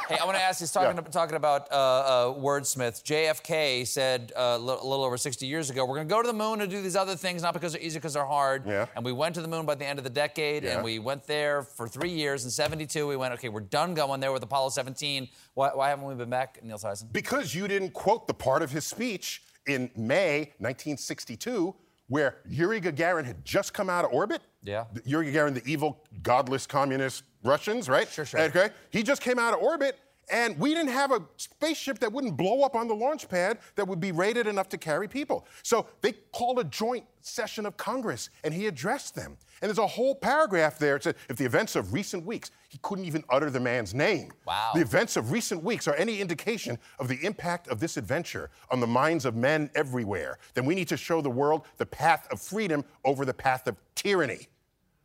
hey, 0.08 0.18
I 0.20 0.24
want 0.24 0.36
to 0.36 0.42
ask 0.42 0.60
you, 0.60 0.66
talking, 0.66 0.96
Yeah. 0.96 1.10
talking 1.10 1.36
about 1.36 1.70
uh, 1.70 1.74
uh, 1.74 2.34
wordsmith, 2.34 3.02
JFK 3.04 3.86
said 3.86 4.32
uh, 4.36 4.56
a 4.56 4.58
little, 4.58 4.82
a 4.82 4.86
little 4.88 5.04
over 5.04 5.16
60 5.16 5.46
years 5.46 5.70
ago, 5.70 5.84
we're 5.84 5.96
going 5.96 6.08
to 6.08 6.14
go 6.14 6.22
to 6.22 6.26
the 6.26 6.32
moon 6.34 6.60
and 6.60 6.70
do 6.70 6.80
these 6.82 6.96
other 6.96 7.16
things, 7.16 7.42
not 7.42 7.54
because 7.54 7.72
they're 7.72 7.82
easy, 7.82 7.98
because 7.98 8.14
they're 8.14 8.24
hard. 8.24 8.64
Yeah. 8.66 8.86
And 8.96 9.04
we 9.04 9.12
went 9.12 9.34
to 9.36 9.42
the 9.42 9.48
moon 9.48 9.66
by 9.66 9.74
the 9.74 9.86
end 9.86 9.98
of 9.98 10.04
the 10.04 10.10
decade, 10.10 10.62
Yeah. 10.64 10.76
and 10.76 10.84
we 10.84 10.98
went 10.98 11.26
there 11.26 11.62
for 11.62 11.88
three 11.88 12.10
years. 12.10 12.44
In 12.44 12.50
72, 12.50 13.06
we 13.06 13.16
went, 13.16 13.34
okay, 13.34 13.48
we're 13.48 13.60
done 13.60 13.94
going 13.94 14.20
there 14.20 14.32
with 14.32 14.42
Apollo 14.42 14.70
17. 14.70 15.28
Why, 15.54 15.70
why 15.74 15.88
haven't 15.90 16.06
we 16.06 16.14
been 16.14 16.30
back, 16.30 16.58
Neil 16.62 16.78
Tyson? 16.78 17.08
because 17.12 17.54
you 17.54 17.68
didn't 17.68 17.92
quote 17.92 18.26
the 18.26 18.34
part 18.34 18.62
of 18.62 18.70
his 18.70 18.86
speech 18.86 19.42
in 19.66 19.90
May 19.96 20.52
1962 20.58 21.74
where 22.08 22.38
Yuri 22.48 22.80
Gagarin 22.80 23.24
had 23.26 23.44
just 23.44 23.74
come 23.74 23.90
out 23.90 24.02
of 24.04 24.12
orbit. 24.12 24.40
Yeah. 24.62 24.84
Yuri 25.04 25.30
Gagarin, 25.30 25.52
the 25.54 25.62
evil, 25.70 26.02
godless 26.22 26.66
communist 26.66 27.22
Russians, 27.42 27.88
right? 27.88 28.08
Sure, 28.08 28.24
sure. 28.24 28.40
Okay. 28.40 28.70
He 28.90 29.02
just 29.02 29.22
came 29.22 29.38
out 29.38 29.54
of 29.54 29.60
orbit, 29.60 29.98
and 30.30 30.58
we 30.58 30.74
didn't 30.74 30.92
have 30.92 31.12
a 31.12 31.22
spaceship 31.36 31.98
that 32.00 32.12
wouldn't 32.12 32.36
blow 32.36 32.62
up 32.62 32.74
on 32.74 32.88
the 32.88 32.94
launch 32.94 33.28
pad 33.28 33.58
that 33.76 33.86
would 33.86 34.00
be 34.00 34.12
rated 34.12 34.46
enough 34.46 34.68
to 34.70 34.78
carry 34.78 35.08
people. 35.08 35.46
So 35.62 35.86
they 36.02 36.12
called 36.32 36.58
a 36.58 36.64
joint 36.64 37.04
session 37.20 37.64
of 37.64 37.76
Congress, 37.76 38.30
and 38.44 38.52
he 38.52 38.66
addressed 38.66 39.14
them. 39.14 39.36
And 39.60 39.68
there's 39.68 39.78
a 39.78 39.86
whole 39.86 40.14
paragraph 40.14 40.78
there. 40.78 40.96
It 40.96 41.04
said, 41.04 41.16
if 41.28 41.36
the 41.36 41.44
events 41.44 41.76
of 41.76 41.92
recent 41.92 42.24
weeks, 42.24 42.50
he 42.68 42.78
couldn't 42.82 43.06
even 43.06 43.24
utter 43.30 43.50
the 43.50 43.60
man's 43.60 43.94
name. 43.94 44.30
Wow. 44.46 44.72
The 44.74 44.82
events 44.82 45.16
of 45.16 45.32
recent 45.32 45.64
weeks 45.64 45.88
are 45.88 45.94
any 45.94 46.20
indication 46.20 46.78
of 46.98 47.08
the 47.08 47.18
impact 47.24 47.68
of 47.68 47.80
this 47.80 47.96
adventure 47.96 48.50
on 48.70 48.80
the 48.80 48.86
minds 48.86 49.24
of 49.24 49.34
men 49.34 49.70
everywhere, 49.74 50.38
then 50.54 50.64
we 50.64 50.74
need 50.74 50.88
to 50.88 50.96
show 50.96 51.20
the 51.20 51.30
world 51.30 51.62
the 51.78 51.86
path 51.86 52.28
of 52.30 52.40
freedom 52.40 52.84
over 53.04 53.24
the 53.24 53.34
path 53.34 53.66
of 53.66 53.76
tyranny. 53.94 54.48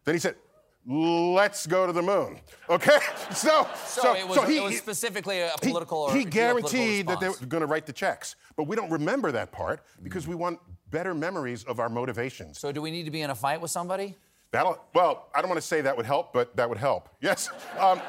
Then 0.05 0.15
he 0.15 0.19
said, 0.19 0.35
let's 0.85 1.65
go 1.67 1.87
to 1.87 1.93
the 1.93 2.01
moon. 2.01 2.39
Okay? 2.69 2.97
So, 3.33 3.67
So, 3.85 4.13
it, 4.15 4.27
was, 4.27 4.47
he, 4.47 4.57
it 4.57 4.63
was 4.63 4.77
specifically 4.77 5.39
a 5.39 5.49
he- 5.61 5.69
political 5.69 5.97
or 5.99 6.13
he 6.15 6.23
guaranteed 6.25 7.07
that 7.07 7.19
they 7.19 7.29
were 7.29 7.35
going 7.47 7.61
to 7.61 7.67
write 7.67 7.85
the 7.85 7.93
checks. 7.93 8.35
But 8.55 8.65
we 8.67 8.75
don't 8.75 8.91
remember 8.91 9.31
that 9.31 9.51
part 9.51 9.81
because 10.03 10.27
we 10.27 10.35
want 10.35 10.59
better 10.91 11.13
memories 11.15 11.63
of 11.63 11.79
our 11.79 11.89
motivations. 11.89 12.59
So 12.59 12.71
do 12.71 12.81
we 12.81 12.91
need 12.91 13.03
to 13.05 13.11
be 13.11 13.21
in 13.21 13.29
a 13.31 13.35
fight 13.35 13.59
with 13.61 13.71
somebody? 13.71 14.15
That'll, 14.51 14.77
well, 14.93 15.29
I 15.33 15.41
don't 15.41 15.49
want 15.49 15.59
to 15.59 15.65
say 15.67 15.81
that 15.81 15.97
would 15.97 16.05
help, 16.05 16.31
but 16.31 16.55
that 16.57 16.69
would 16.69 16.77
help. 16.77 17.09
Yes. 17.21 17.49
Um, 17.79 17.99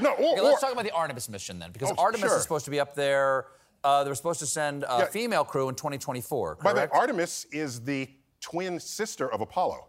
no, 0.00 0.10
or, 0.14 0.32
Okay, 0.32 0.40
let's 0.40 0.56
or- 0.56 0.66
talk 0.66 0.72
about 0.72 0.84
the 0.84 0.90
Artemis 0.92 1.28
mission 1.28 1.58
then, 1.58 1.70
because 1.70 1.90
Oh, 1.92 1.94
Artemis 2.02 2.28
sure. 2.28 2.36
is 2.38 2.42
supposed 2.42 2.64
to 2.64 2.70
be 2.72 2.80
up 2.80 2.94
there. 2.94 3.46
Uh, 3.84 4.02
they 4.04 4.10
were 4.10 4.14
supposed 4.16 4.40
to 4.40 4.46
send 4.46 4.82
a 4.84 4.96
Yeah. 5.00 5.04
female 5.06 5.44
crew 5.44 5.68
in 5.68 5.74
2024. 5.76 6.56
By 6.62 6.72
the 6.72 6.80
way, 6.80 6.88
Artemis 6.92 7.46
is 7.52 7.80
the 7.82 8.08
twin 8.40 8.80
sister 8.80 9.30
of 9.32 9.40
Apollo. 9.42 9.86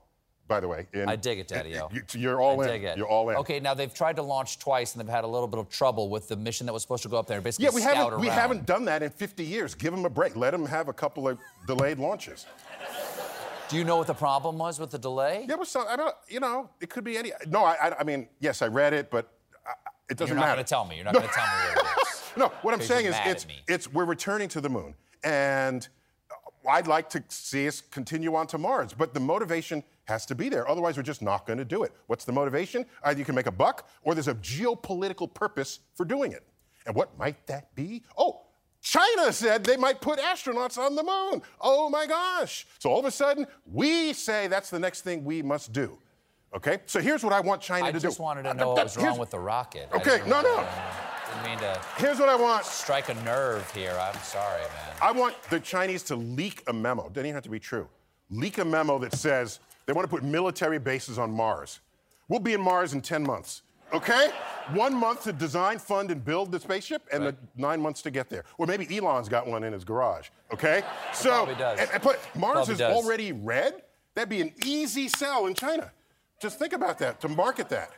By 0.48 0.60
the 0.60 0.68
way. 0.68 0.88
And 0.94 1.10
I 1.10 1.16
dig 1.16 1.40
it, 1.40 1.48
Daddy-O. 1.48 1.90
you- 1.92 2.04
You're 2.14 2.42
all 2.42 2.60
I 2.62 2.66
in. 2.66 2.72
dig 2.72 2.84
it. 2.84 2.98
You're 2.98 3.08
all 3.08 3.30
in. 3.30 3.38
Okay, 3.38 3.60
now 3.60 3.74
they've 3.74 3.94
tried 3.94 4.18
to 4.18 4.22
launch 4.24 4.60
twice 4.60 4.94
and 4.94 5.00
they've 5.02 5.14
had 5.14 5.24
a 5.24 5.28
little 5.28 5.48
bit 5.48 5.60
of 5.60 5.70
trouble 5.70 6.10
with 6.10 6.28
the 6.28 6.36
mission 6.36 6.66
that 6.68 6.74
was 6.74 6.82
supposed 6.82 7.04
to 7.04 7.10
go 7.10 7.18
up 7.18 7.28
there. 7.28 7.42
Basically, 7.42 7.66
Yeah, 7.66 7.72
we 7.72 7.82
haven't 7.82 8.20
we 8.20 8.28
haven't 8.28 8.66
done 8.66 8.86
that 8.86 9.04
in 9.04 9.10
50 9.10 9.44
years. 9.44 9.74
Give 9.76 9.94
them 9.94 10.06
a 10.06 10.10
break. 10.10 10.36
Let 10.36 10.52
them 10.52 10.66
have 10.66 10.88
a 10.90 10.94
couple 10.94 11.28
of 11.28 11.38
delayed 11.68 12.00
launches. 12.00 12.46
Do 13.70 13.78
you 13.78 13.86
know 13.86 13.98
what 13.98 14.08
the 14.08 14.14
problem 14.14 14.58
was 14.58 14.80
with 14.80 14.92
the 14.92 15.00
delay? 15.00 15.46
There 15.48 15.58
was 15.58 15.70
some. 15.70 15.86
I 15.90 15.96
don't. 15.96 16.14
You 16.28 16.40
know, 16.42 16.70
it 16.82 16.90
could 16.90 17.04
be 17.04 17.18
any. 17.18 17.32
No, 17.48 17.64
I. 17.64 17.74
I, 17.82 18.00
I 18.02 18.04
mean, 18.04 18.28
yes, 18.40 18.62
I 18.62 18.68
read 18.68 18.94
it, 18.94 19.10
but 19.10 19.32
I, 19.66 19.72
it 20.10 20.18
doesn't 20.18 20.36
matter. 20.36 20.46
You're 20.48 20.50
not 20.50 20.54
going 20.56 20.66
to 20.66 20.70
tell 20.70 20.86
me. 20.86 20.96
You're 20.98 21.06
not 21.06 21.14
going 21.16 21.28
to 21.28 21.34
tell 21.34 21.46
me 21.46 21.76
what 21.76 21.86
it 21.86 22.02
is. 22.08 22.22
No, 22.38 22.48
what 22.62 22.74
I'm 22.74 22.82
saying 22.82 23.06
is, 23.08 23.16
it's 23.26 23.48
it's 23.68 23.92
we're 23.92 24.06
returning 24.06 24.50
to 24.50 24.62
the 24.62 24.70
moon, 24.70 24.94
and 25.24 25.88
I'd 26.70 26.88
like 26.88 27.10
to 27.12 27.24
see 27.30 27.68
us 27.68 27.82
continue 27.82 28.36
on 28.36 28.46
to 28.48 28.58
Mars, 28.58 28.94
but 28.94 29.14
the 29.14 29.20
motivation 29.20 29.84
has 30.06 30.26
to 30.28 30.36
be 30.36 30.50
there. 30.50 30.68
Otherwise, 30.68 30.98
we're 30.98 31.04
just 31.04 31.22
not 31.22 31.46
going 31.46 31.60
to 31.60 31.66
do 31.66 31.84
it. 31.84 31.94
What's 32.08 32.26
the 32.26 32.32
motivation? 32.32 32.86
Either 33.04 33.20
you 33.20 33.26
can 33.26 33.36
make 33.36 33.48
a 33.48 33.52
buck, 33.52 33.88
or 34.04 34.14
there's 34.14 34.28
a 34.28 34.36
geopolitical 34.36 35.34
purpose 35.34 35.80
for 35.96 36.06
doing 36.06 36.32
it. 36.34 36.44
And 36.86 36.96
what 36.96 37.18
might 37.18 37.46
that 37.48 37.74
be? 37.76 38.04
Oh. 38.18 38.42
China 38.82 39.32
said 39.32 39.64
they 39.64 39.78
might 39.78 40.02
put 40.02 40.20
astronauts 40.20 40.78
on 40.78 40.96
the 40.96 41.04
moon. 41.04 41.42
Oh 41.62 41.90
my 41.90 42.06
gosh. 42.06 42.68
So 42.80 42.90
all 42.90 43.00
of 43.00 43.06
a 43.06 43.12
sudden, 43.12 43.48
we 43.66 44.12
say 44.12 44.48
that's 44.48 44.70
the 44.70 44.80
next 44.80 45.02
thing 45.02 45.24
we 45.24 45.42
must 45.42 45.72
do. 45.72 45.98
Okay? 46.54 46.80
So 46.86 47.00
here's 47.00 47.24
what 47.24 47.32
I 47.32 47.40
want 47.40 47.62
China 47.62 47.86
I 47.86 47.92
to 47.94 48.00
do. 48.00 48.08
I 48.08 48.10
just 48.10 48.20
wanted 48.20 48.44
to 48.44 48.50
Uh, 48.50 48.54
know 48.54 48.74
what 48.74 48.84
was 48.84 48.98
wrong 48.98 49.18
with 49.18 49.30
the 49.30 49.40
rocket. 49.40 49.88
Okay, 49.94 50.22
no, 50.28 50.42
no. 50.42 50.68
Didn't 51.30 51.46
mean 51.46 51.58
to 51.60 51.82
Here's 51.96 52.20
what 52.20 52.28
I 52.28 52.36
want. 52.36 52.66
strike 52.66 53.08
a 53.08 53.14
nerve 53.24 53.72
here. 53.74 53.98
I'm 53.98 54.20
sorry, 54.22 54.60
man. 54.62 54.96
I 55.02 55.14
want 55.14 55.42
the 55.44 55.62
Chinese 55.62 56.04
to 56.04 56.18
leak 56.18 56.62
a 56.68 56.74
memo. 56.74 57.04
Doesn't 57.08 57.26
even 57.26 57.36
have 57.36 57.44
to 57.44 57.50
be 57.50 57.60
true. 57.60 57.88
Leak 58.30 58.58
a 58.58 58.66
memo 58.66 59.00
that 59.00 59.14
says 59.14 59.62
they 59.86 59.94
want 59.94 60.10
to 60.10 60.10
put 60.10 60.24
military 60.24 60.80
bases 60.80 61.18
on 61.20 61.32
Mars. 61.32 61.80
We'll 62.28 62.40
be 62.40 62.54
in 62.54 62.62
Mars 62.62 62.94
in 62.94 63.02
10 63.02 63.24
months. 63.24 63.64
Okay? 63.94 64.32
One 64.74 64.96
month 64.96 65.24
to 65.26 65.34
design, 65.34 65.78
fund, 65.78 66.10
and 66.10 66.24
build 66.24 66.52
the 66.52 66.60
spaceship, 66.60 67.04
and 67.12 67.24
the 67.26 67.36
nine 67.56 67.80
months 67.82 68.02
to 68.04 68.12
get 68.12 68.30
there. 68.30 68.44
Or 68.58 68.66
maybe 68.66 68.98
Elon's 68.98 69.30
got 69.30 69.46
one 69.46 69.64
in 69.64 69.74
his 69.74 69.84
garage. 69.84 70.30
Okay? 70.52 70.84
so, 71.14 71.30
probably 71.30 71.56
does. 71.56 71.80
And, 71.80 71.90
and- 71.92 72.02
but 72.02 72.20
Mars 72.36 72.54
Probably 72.56 72.74
is 72.74 72.80
does. 72.80 72.96
already 72.96 73.32
red. 73.34 73.84
That'd 74.16 74.30
be 74.30 74.42
an 74.42 74.54
easy 74.66 75.10
sell 75.10 75.46
in 75.48 75.54
China. 75.54 75.92
Just 76.42 76.58
think 76.60 76.74
about 76.74 76.98
that 77.00 77.20
to 77.22 77.28
market 77.28 77.70
that. 77.70 77.92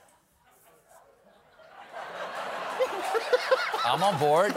I'm 3.86 4.02
on 4.02 4.18
board. 4.20 4.54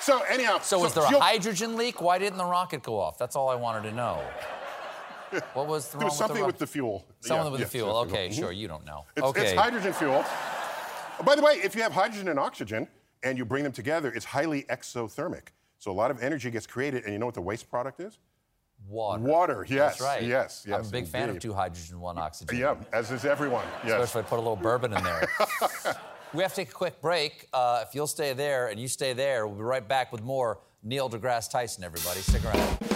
So 0.00 0.20
anyhow, 0.30 0.58
So 0.62 0.78
was 0.78 0.94
there 0.94 1.04
a 1.04 1.18
hydrogen 1.20 1.76
leak? 1.76 2.00
Why 2.00 2.18
didn't 2.18 2.38
the 2.38 2.44
rocket 2.44 2.82
go 2.82 2.98
off? 2.98 3.18
That's 3.18 3.34
all 3.36 3.48
I 3.48 3.56
wanted 3.56 3.88
to 3.90 3.94
know. 3.94 4.22
What 5.54 5.66
was 5.66 5.90
There 5.90 6.00
wrong 6.00 6.08
was 6.08 6.18
something 6.18 6.38
with 6.38 6.46
with 6.46 6.58
the, 6.58 6.66
the 6.66 6.70
fuel. 6.70 7.06
Something 7.20 7.46
Yeah, 7.46 7.50
with 7.50 7.60
yes, 7.60 7.72
the 7.72 7.78
fuel. 7.78 7.96
Okay, 7.98 8.30
sure. 8.30 8.52
You 8.52 8.68
don't 8.68 8.84
know. 8.84 9.04
It's, 9.16 9.26
okay. 9.26 9.46
it's 9.46 9.58
hydrogen 9.58 9.92
fuel. 9.92 10.24
By 11.24 11.34
the 11.34 11.42
way, 11.42 11.54
if 11.54 11.74
you 11.74 11.82
have 11.82 11.92
hydrogen 11.92 12.28
and 12.28 12.38
oxygen 12.38 12.88
and 13.22 13.38
you 13.38 13.44
bring 13.44 13.64
them 13.64 13.72
together, 13.72 14.12
it's 14.12 14.24
highly 14.24 14.64
exothermic. 14.64 15.48
So 15.78 15.90
a 15.90 15.92
lot 15.92 16.10
of 16.10 16.22
energy 16.22 16.50
gets 16.50 16.66
created, 16.66 17.04
and 17.04 17.12
you 17.12 17.18
know 17.18 17.26
what 17.26 17.34
the 17.34 17.40
waste 17.40 17.70
product 17.70 18.00
is? 18.00 18.18
Water. 18.88 19.22
Water, 19.22 19.66
yes. 19.68 19.98
That's 19.98 20.00
right. 20.00 20.22
Yes, 20.22 20.64
yes. 20.68 20.78
I'm 20.78 20.86
a 20.86 20.90
big 20.90 21.06
fan 21.06 21.30
of 21.30 21.38
two 21.38 21.52
hydrogen, 21.52 22.00
one 22.00 22.18
oxygen. 22.18 22.56
Yeah, 22.56 22.76
as 22.92 23.10
is 23.10 23.24
everyone. 23.24 23.64
Yes. 23.84 24.00
Especially 24.00 24.20
if 24.20 24.26
I 24.26 24.28
put 24.30 24.36
a 24.36 24.42
little 24.42 24.56
bourbon 24.56 24.92
in 24.92 25.02
there. 25.02 25.28
we 26.34 26.42
have 26.42 26.52
to 26.52 26.56
take 26.56 26.70
a 26.70 26.74
quick 26.74 27.00
break. 27.00 27.48
Uh, 27.52 27.84
if 27.86 27.94
you'll 27.94 28.06
stay 28.06 28.32
there 28.32 28.68
and 28.68 28.78
you 28.78 28.88
stay 28.88 29.12
there, 29.12 29.46
we'll 29.46 29.56
be 29.56 29.62
right 29.62 29.86
back 29.86 30.12
with 30.12 30.22
more 30.22 30.60
Neil 30.82 31.10
deGrasse 31.10 31.50
Tyson, 31.50 31.84
everybody. 31.84 32.20
Stick 32.20 32.44
around. 32.44 32.95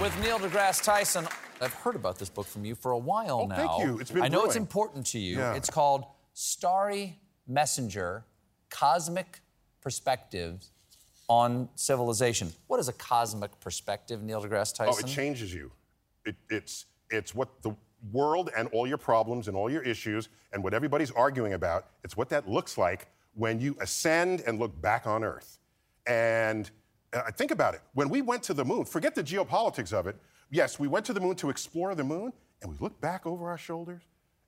with 0.00 0.18
Neil 0.20 0.38
deGrasse 0.38 0.82
Tyson. 0.82 1.26
I've 1.60 1.72
heard 1.72 1.96
about 1.96 2.18
this 2.18 2.28
book 2.28 2.46
from 2.46 2.64
you 2.64 2.74
for 2.74 2.92
a 2.92 2.98
while 2.98 3.40
Oh, 3.42 3.46
now. 3.46 3.56
thank 3.56 3.82
you. 3.82 3.98
It's 3.98 4.10
been 4.10 4.22
I 4.22 4.28
know 4.28 4.44
it's 4.44 4.56
important 4.56 5.06
to 5.06 5.18
you. 5.18 5.38
Yeah. 5.38 5.54
It's 5.54 5.70
called 5.70 6.04
Starry 6.34 7.18
Messenger 7.48 8.24
Cosmic 8.68 9.40
Perspectives 9.80 10.70
on 11.28 11.68
Civilization. 11.76 12.52
What 12.66 12.78
is 12.78 12.88
a 12.88 12.92
cosmic 12.92 13.58
perspective, 13.60 14.22
Neil 14.22 14.42
deGrasse 14.42 14.74
Tyson? 14.74 14.94
Oh, 14.94 14.98
it 14.98 15.06
changes 15.06 15.54
you. 15.54 15.70
It, 16.26 16.36
it's, 16.50 16.84
it's 17.10 17.34
what 17.34 17.48
the 17.62 17.74
world 18.12 18.50
and 18.56 18.68
all 18.72 18.86
your 18.86 18.98
problems 18.98 19.48
and 19.48 19.56
all 19.56 19.70
your 19.70 19.82
issues 19.82 20.28
and 20.52 20.62
what 20.62 20.74
everybody's 20.74 21.10
arguing 21.10 21.54
about, 21.54 21.86
it's 22.04 22.16
what 22.16 22.28
that 22.28 22.48
looks 22.48 22.76
like 22.76 23.08
when 23.34 23.60
you 23.60 23.76
ascend 23.80 24.42
and 24.46 24.58
look 24.58 24.78
back 24.82 25.06
on 25.06 25.24
Earth. 25.24 25.58
And 26.06 26.70
uh, 27.16 27.30
think 27.32 27.50
about 27.50 27.74
it. 27.74 27.80
When 27.94 28.08
we 28.08 28.22
went 28.22 28.42
to 28.44 28.54
the 28.54 28.64
moon, 28.64 28.84
forget 28.84 29.14
the 29.14 29.24
geopolitics 29.24 29.92
of 29.92 30.06
it. 30.06 30.16
Yes, 30.50 30.78
we 30.78 30.88
went 30.88 31.06
to 31.06 31.12
the 31.12 31.20
moon 31.20 31.36
to 31.36 31.50
explore 31.50 31.94
the 31.94 32.04
moon, 32.04 32.32
and 32.62 32.70
we 32.70 32.76
looked 32.78 33.00
back 33.00 33.26
over 33.26 33.48
our 33.48 33.58
shoulders 33.58 34.02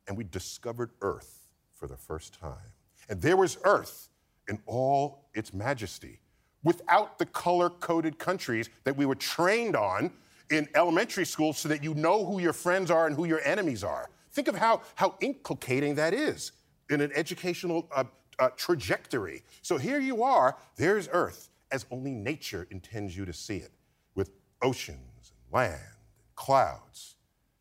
and 0.07 0.17
we 0.17 0.25
discovered 0.25 0.91
Earth 1.03 1.47
for 1.75 1.87
the 1.87 1.97
first 1.97 2.39
time. 2.39 2.73
And 3.09 3.21
there 3.21 3.37
was 3.37 3.59
Earth 3.65 4.09
in 4.49 4.59
all 4.67 5.29
its 5.35 5.53
majesty 5.53 6.21
without 6.65 7.19
the 7.19 7.27
color 7.27 7.71
coded 7.71 8.19
countries 8.19 8.69
that 8.85 8.97
we 8.97 9.07
were 9.07 9.15
trained 9.15 9.77
on 9.77 10.11
in 10.51 10.67
elementary 10.75 11.27
school 11.27 11.53
so 11.53 11.69
that 11.69 11.85
you 11.85 11.95
know 11.95 12.25
who 12.25 12.41
your 12.41 12.55
friends 12.55 12.91
are 12.91 13.07
and 13.07 13.15
who 13.15 13.27
your 13.27 13.41
enemies 13.43 13.85
are. 13.85 14.11
Think 14.33 14.49
of 14.49 14.57
how, 14.57 14.83
how 14.95 15.15
inculcating 15.21 15.95
that 15.97 16.15
is 16.15 16.53
in 16.91 17.01
an 17.01 17.13
educational 17.15 17.89
uh, 17.95 18.05
uh, 18.39 18.49
trajectory. 18.57 19.43
So 19.63 19.77
here 19.77 20.01
you 20.01 20.23
are, 20.23 20.57
there's 20.77 21.09
Earth 21.13 21.51
as 21.71 21.87
only 21.91 22.13
nature 22.13 22.67
intends 22.71 23.17
you 23.17 23.25
to 23.25 23.33
see 23.33 23.57
it, 23.57 23.73
with 24.15 24.31
oceans 24.63 25.33
and 25.33 25.53
land 25.53 25.75
and 25.75 26.35
clouds. 26.35 27.17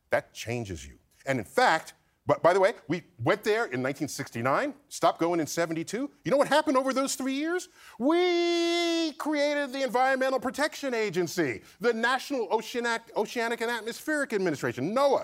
That 0.09 0.33
changes 0.33 0.85
you. 0.85 0.95
And 1.25 1.39
in 1.39 1.45
fact, 1.45 1.93
but 2.27 2.43
by 2.43 2.53
the 2.53 2.59
way, 2.59 2.73
we 2.89 3.03
went 3.23 3.43
there 3.45 3.63
in 3.63 3.81
1969, 3.81 4.73
stopped 4.89 5.19
going 5.19 5.39
in 5.39 5.47
72. 5.47 6.11
You 6.25 6.31
know 6.31 6.35
what 6.35 6.49
happened 6.49 6.75
over 6.75 6.91
those 6.91 7.15
three 7.15 7.33
years? 7.33 7.69
We 7.99 9.13
created 9.13 9.71
the 9.71 9.83
Environmental 9.83 10.39
Protection 10.39 10.93
Agency, 10.93 11.61
the 11.79 11.93
National 11.93 12.49
Oceanic, 12.51 13.01
Oceanic 13.15 13.61
and 13.61 13.71
Atmospheric 13.71 14.33
Administration, 14.33 14.93
NOAA. 14.93 15.23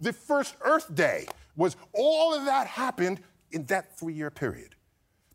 The 0.00 0.12
first 0.12 0.56
Earth 0.62 0.92
Day 0.92 1.26
was 1.54 1.76
all 1.92 2.34
of 2.34 2.44
that 2.46 2.66
happened 2.66 3.20
in 3.52 3.64
that 3.66 3.96
three 3.96 4.14
year 4.14 4.30
period. 4.30 4.74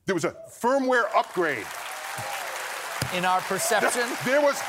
There 0.05 0.15
was 0.15 0.25
a 0.25 0.35
firmware 0.51 1.05
upgrade. 1.15 1.65
In 3.15 3.23
our 3.23 3.39
perception? 3.39 4.03
There 4.25 4.41
was, 4.41 4.61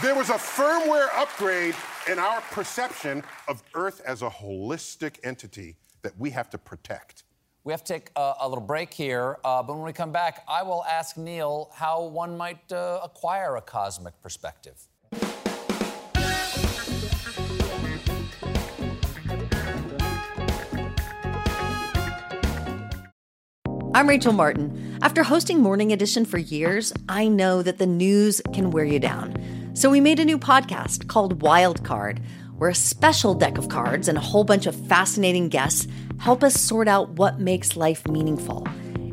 there 0.00 0.14
was 0.14 0.28
a 0.28 0.34
firmware 0.34 1.08
upgrade 1.16 1.74
in 2.08 2.20
our 2.20 2.40
perception 2.52 3.24
of 3.48 3.64
Earth 3.74 4.00
as 4.06 4.22
a 4.22 4.30
holistic 4.30 5.16
entity 5.24 5.74
that 6.02 6.16
we 6.16 6.30
have 6.30 6.48
to 6.50 6.58
protect. 6.58 7.24
We 7.64 7.72
have 7.72 7.82
to 7.82 7.92
take 7.92 8.12
a, 8.14 8.34
a 8.42 8.48
little 8.48 8.62
break 8.62 8.94
here, 8.94 9.38
uh, 9.44 9.64
but 9.64 9.74
when 9.74 9.84
we 9.84 9.92
come 9.92 10.12
back, 10.12 10.44
I 10.46 10.62
will 10.62 10.84
ask 10.84 11.16
Neil 11.16 11.68
how 11.74 12.04
one 12.04 12.36
might 12.36 12.70
uh, 12.70 13.00
acquire 13.02 13.56
a 13.56 13.60
cosmic 13.60 14.14
perspective. 14.22 14.86
I'm 23.92 24.08
Rachel 24.08 24.32
Martin. 24.32 24.89
After 25.02 25.22
hosting 25.22 25.62
Morning 25.62 25.92
Edition 25.92 26.26
for 26.26 26.36
years, 26.36 26.92
I 27.08 27.26
know 27.26 27.62
that 27.62 27.78
the 27.78 27.86
news 27.86 28.42
can 28.52 28.70
wear 28.70 28.84
you 28.84 28.98
down. 28.98 29.34
So 29.72 29.88
we 29.88 29.98
made 29.98 30.20
a 30.20 30.26
new 30.26 30.38
podcast 30.38 31.08
called 31.08 31.40
Wild 31.40 31.82
Card, 31.84 32.20
where 32.58 32.68
a 32.68 32.74
special 32.74 33.32
deck 33.32 33.56
of 33.56 33.70
cards 33.70 34.08
and 34.08 34.18
a 34.18 34.20
whole 34.20 34.44
bunch 34.44 34.66
of 34.66 34.76
fascinating 34.88 35.48
guests 35.48 35.88
help 36.18 36.44
us 36.44 36.60
sort 36.60 36.86
out 36.86 37.08
what 37.12 37.40
makes 37.40 37.76
life 37.76 38.06
meaningful. 38.08 38.68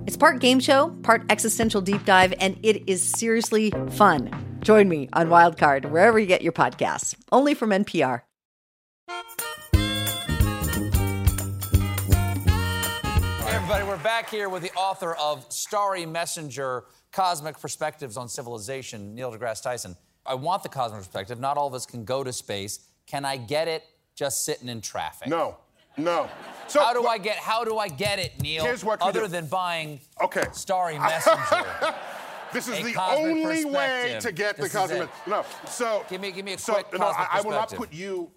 It's 0.06 0.18
part 0.18 0.42
game 0.42 0.60
show, 0.60 0.90
part 1.04 1.24
existential 1.30 1.80
deep 1.80 2.04
dive, 2.04 2.34
and 2.42 2.60
it 2.64 2.90
is 2.90 3.02
seriously 3.02 3.72
fun. 3.92 4.30
Join 4.60 4.90
me 4.90 5.08
on 5.14 5.30
Wild 5.30 5.58
Card 5.58 5.86
wherever 5.86 6.20
you 6.20 6.26
get 6.26 6.42
your 6.42 6.52
podcasts, 6.52 7.16
only 7.32 7.54
from 7.54 7.70
NPR. 7.70 8.24
Back 14.18 14.32
here 14.32 14.50
with 14.50 14.64
the 14.64 14.72
author 14.74 15.14
of 15.14 15.46
Starry 15.50 16.04
Messenger 16.04 16.86
Cosmic 17.12 17.62
Perspectives 17.62 18.18
on 18.18 18.28
Civilization, 18.28 19.14
Neil 19.14 19.32
deGrasse 19.32 19.62
Tyson. 19.62 19.96
I 20.26 20.34
want 20.34 20.64
the 20.64 20.70
cosmic 20.70 21.02
perspective. 21.02 21.40
Not 21.40 21.56
all 21.56 21.68
of 21.68 21.76
us 21.76 21.86
can 21.86 22.04
go 22.04 22.24
to 22.24 22.34
space. 22.34 22.80
Can 23.06 23.26
I 23.26 23.38
get 23.38 23.68
it 23.68 23.84
just 24.16 24.44
sitting 24.44 24.70
in 24.70 24.82
traffic? 24.82 25.28
No, 25.28 25.58
no. 25.98 26.32
So 26.66 26.80
how 26.80 26.94
do 26.94 27.06
I 27.06 27.20
get 27.20 27.36
how 27.36 27.64
do 27.64 27.78
I 27.78 27.90
get 27.90 28.18
it, 28.18 28.42
Neil? 28.42 28.64
Here's 28.64 28.84
what 28.84 29.04
other 29.04 29.22
do. 29.22 29.28
than 29.28 29.46
buying 29.46 30.00
Okay. 30.20 30.46
Starry 30.52 30.98
Messenger. 30.98 31.94
This 32.54 32.70
is 32.70 32.80
A 32.80 32.82
the 32.82 32.96
only 32.98 33.66
way 33.66 34.18
to 34.22 34.32
get 34.32 34.56
This 34.56 34.72
the 34.72 34.80
cosmic. 34.80 35.10
No, 35.28 35.44
so 35.68 36.06
give 36.10 36.22
me 36.22 36.32
give 36.32 36.46
me 36.46 36.54
a 36.54 36.58
so 36.58 36.76
quick 36.76 36.98
no, 36.98 37.06
I, 37.08 37.28
I 37.34 37.42
will 37.42 37.52
not 37.52 37.70
put 37.70 37.94
you 37.94 38.32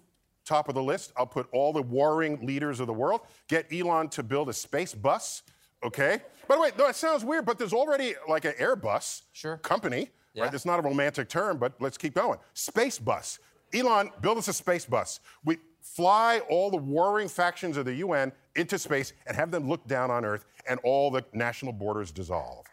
top 0.45 0.67
of 0.69 0.75
the 0.75 0.83
list. 0.83 1.13
I'll 1.15 1.25
put 1.25 1.47
all 1.53 1.71
the 1.73 1.81
warring 1.81 2.45
leaders 2.45 2.79
of 2.79 2.87
the 2.87 2.93
world. 2.93 3.21
Get 3.47 3.71
Elon 3.71 4.09
to 4.09 4.21
build 4.21 4.49
a 4.49 4.53
space 4.53 4.93
bus. 4.93 5.43
Okay. 5.83 6.21
By 6.47 6.55
the 6.55 6.61
way, 6.61 6.71
no, 6.77 6.87
it 6.87 6.95
sounds 6.95 7.23
weird, 7.23 7.45
but 7.45 7.57
there's 7.57 7.73
already 7.73 8.15
like 8.27 8.45
an 8.45 8.53
Airbus 8.53 9.23
Sure. 9.33 9.57
company. 9.57 10.09
Yeah. 10.33 10.43
Right. 10.43 10.53
It's 10.53 10.65
not 10.65 10.79
a 10.79 10.81
romantic 10.81 11.27
term, 11.29 11.57
but 11.57 11.73
let's 11.79 11.97
keep 11.97 12.13
going. 12.13 12.39
Space 12.53 12.99
bus. 12.99 13.39
Elon, 13.73 14.11
build 14.21 14.37
us 14.37 14.47
a 14.47 14.53
space 14.53 14.85
bus. 14.85 15.19
We 15.43 15.57
fly 15.81 16.41
all 16.49 16.69
the 16.69 16.77
warring 16.77 17.27
factions 17.27 17.77
of 17.77 17.85
the 17.85 17.95
UN 17.95 18.31
into 18.55 18.77
space 18.77 19.13
and 19.25 19.35
have 19.35 19.49
them 19.51 19.67
look 19.67 19.85
down 19.87 20.11
on 20.11 20.23
Earth, 20.25 20.45
and 20.67 20.79
all 20.83 21.09
the 21.09 21.23
national 21.33 21.73
borders 21.73 22.11
dissolve. 22.11 22.65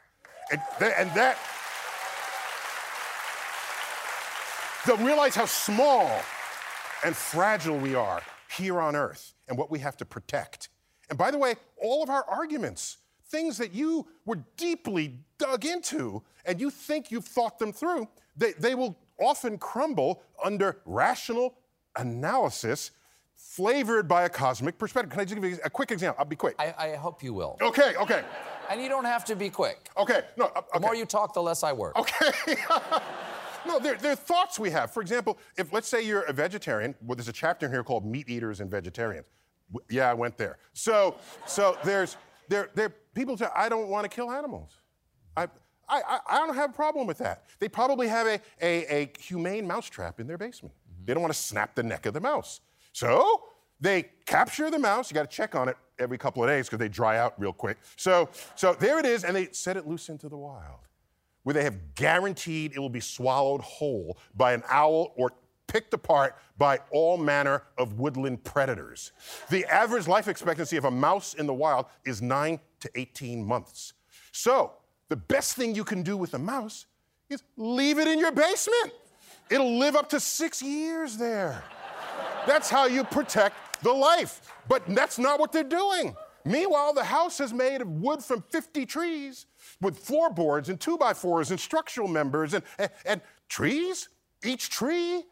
And, 0.52 0.60
th- 0.78 0.92
and 0.98 1.10
that. 1.14 1.38
They'll 4.86 4.96
realize 5.06 5.34
how 5.34 5.46
small 5.46 6.20
and 7.04 7.14
fragile 7.16 7.76
we 7.78 7.94
are 7.94 8.22
here 8.56 8.80
on 8.80 8.96
Earth 8.96 9.34
and 9.48 9.58
what 9.58 9.70
we 9.70 9.78
have 9.80 9.96
to 9.98 10.04
protect. 10.04 10.68
And 11.10 11.18
by 11.18 11.30
the 11.30 11.38
way, 11.38 11.54
all 11.80 12.02
of 12.02 12.10
our 12.10 12.24
arguments, 12.28 12.98
things 13.28 13.58
that 13.58 13.72
you 13.72 14.06
were 14.24 14.40
deeply 14.56 15.18
dug 15.38 15.64
into 15.64 16.22
and 16.44 16.60
you 16.60 16.70
think 16.70 17.10
you've 17.10 17.24
thought 17.24 17.58
them 17.58 17.72
through, 17.72 18.08
they, 18.36 18.52
they 18.52 18.74
will 18.74 18.96
often 19.20 19.58
crumble 19.58 20.22
under 20.44 20.78
rational 20.84 21.54
analysis 21.96 22.90
flavored 23.36 24.08
by 24.08 24.24
a 24.24 24.28
cosmic 24.28 24.78
perspective. 24.78 25.10
Can 25.10 25.20
I 25.20 25.24
just 25.24 25.34
give 25.40 25.44
you 25.50 25.58
a 25.64 25.70
quick 25.70 25.90
example? 25.90 26.16
I'll 26.18 26.26
be 26.26 26.36
quick. 26.36 26.56
I, 26.58 26.74
I 26.78 26.96
hope 26.96 27.22
you 27.22 27.32
will. 27.32 27.56
Okay, 27.62 27.94
okay, 27.96 28.22
And 28.70 28.82
you 28.82 28.88
don't 28.88 29.04
have 29.06 29.24
to 29.26 29.34
be 29.36 29.48
quick. 29.48 29.88
okay. 29.96 30.22
No, 30.36 30.46
uh, 30.54 30.60
The 30.74 30.80
more 30.80 30.94
you 30.94 31.06
talk, 31.06 31.32
the 31.32 31.42
less 31.42 31.62
I 31.62 31.72
work. 31.72 31.96
Okay. 31.96 32.30
no, 33.66 33.78
there, 33.78 33.94
there 33.94 34.12
are 34.12 34.16
thoughts 34.16 34.58
we 34.58 34.70
have. 34.70 34.92
For 34.92 35.00
example, 35.00 35.38
if 35.56 35.72
let's 35.72 35.88
say 35.88 36.02
you're 36.02 36.22
a 36.22 36.32
vegetarian, 36.32 36.94
well, 37.02 37.16
there's 37.16 37.28
a 37.28 37.32
chapter 37.32 37.66
in 37.66 37.72
here 37.72 37.82
called 37.82 38.04
Meat 38.04 38.28
Eaters 38.28 38.60
and 38.60 38.70
Vegetarians. 38.70 39.26
Yeah, 39.90 40.10
I 40.10 40.14
went 40.14 40.36
there. 40.38 40.58
So, 40.72 41.16
so 41.46 41.76
there's 41.84 42.16
there 42.48 42.70
there 42.74 42.90
people 43.14 43.36
say 43.36 43.46
I 43.54 43.68
don't 43.68 43.88
want 43.88 44.04
to 44.04 44.08
kill 44.08 44.30
animals. 44.30 44.72
I, 45.36 45.48
I, 45.88 46.18
I- 46.28 46.38
don't 46.38 46.54
have 46.54 46.70
a 46.70 46.72
problem 46.72 47.06
with 47.06 47.18
that. 47.18 47.44
They 47.60 47.68
probably 47.68 48.08
have 48.08 48.26
a, 48.26 48.40
a, 48.60 49.02
a 49.02 49.12
humane 49.18 49.66
mousetrap 49.66 50.20
in 50.20 50.26
their 50.26 50.38
basement. 50.38 50.74
Mm-hmm. 50.74 51.04
They 51.06 51.14
don't 51.14 51.22
want 51.22 51.32
to 51.32 51.38
snap 51.38 51.74
the 51.74 51.82
neck 51.82 52.06
of 52.06 52.14
the 52.14 52.20
mouse. 52.20 52.60
So 52.92 53.42
they 53.80 54.10
capture 54.26 54.70
the 54.70 54.78
mouse. 54.78 55.10
You 55.10 55.14
got 55.14 55.30
to 55.30 55.36
check 55.36 55.54
on 55.54 55.68
it 55.68 55.76
every 55.98 56.18
couple 56.18 56.42
of 56.42 56.48
days 56.48 56.66
because 56.66 56.78
they 56.78 56.88
dry 56.88 57.18
out 57.18 57.34
real 57.38 57.52
quick. 57.52 57.78
So, 57.96 58.28
so 58.54 58.74
there 58.74 58.98
it 58.98 59.06
is, 59.06 59.24
and 59.24 59.36
they 59.36 59.48
set 59.52 59.76
it 59.76 59.86
loose 59.86 60.08
into 60.08 60.28
the 60.28 60.36
wild 60.36 60.80
where 61.48 61.54
they 61.54 61.64
have 61.64 61.94
guaranteed 61.94 62.72
it 62.74 62.78
will 62.78 62.90
be 62.90 63.00
swallowed 63.00 63.62
whole 63.62 64.18
by 64.36 64.52
an 64.52 64.62
owl 64.68 65.14
or 65.16 65.32
picked 65.68 65.94
apart 65.94 66.36
by 66.58 66.80
all 66.90 67.16
manner 67.16 67.62
of 67.76 68.00
woodland 68.00 68.42
predators. 68.42 69.12
The 69.50 69.64
average 69.66 70.08
life 70.08 70.26
expectancy 70.26 70.76
of 70.76 70.84
a 70.84 70.90
mouse 70.90 71.34
in 71.34 71.46
the 71.46 71.54
wild 71.54 71.86
is 72.04 72.20
9 72.20 72.58
to 72.80 72.90
18 72.96 73.44
months. 73.44 73.92
So, 74.32 74.72
the 75.08 75.16
best 75.16 75.54
thing 75.54 75.74
you 75.74 75.84
can 75.84 76.02
do 76.02 76.16
with 76.16 76.34
a 76.34 76.38
mouse 76.38 76.86
is 77.30 77.42
leave 77.56 77.98
it 77.98 78.08
in 78.08 78.18
your 78.18 78.32
basement. 78.32 78.92
It'll 79.50 79.78
live 79.78 79.94
up 79.94 80.08
to 80.10 80.20
6 80.20 80.62
years 80.62 81.16
there. 81.16 81.62
That's 82.46 82.68
how 82.68 82.86
you 82.86 83.04
protect 83.04 83.82
the 83.82 83.92
life. 83.92 84.52
But 84.68 84.82
that's 84.88 85.18
not 85.18 85.38
what 85.38 85.52
they're 85.52 85.62
doing. 85.64 86.16
Meanwhile, 86.44 86.94
the 86.94 87.04
house 87.04 87.40
is 87.40 87.52
made 87.52 87.82
of 87.82 87.88
wood 87.88 88.22
from 88.22 88.42
50 88.48 88.86
trees 88.86 89.46
with 89.80 89.98
floorboards 89.98 90.68
and 90.68 90.80
two 90.80 90.96
by 90.96 91.12
fours 91.12 91.50
and 91.50 91.60
structural 91.60 92.08
members 92.08 92.54
and, 92.54 92.64
and, 92.78 92.90
and 93.04 93.20
trees. 93.48 94.08
Each 94.44 94.70
tree 94.70 95.24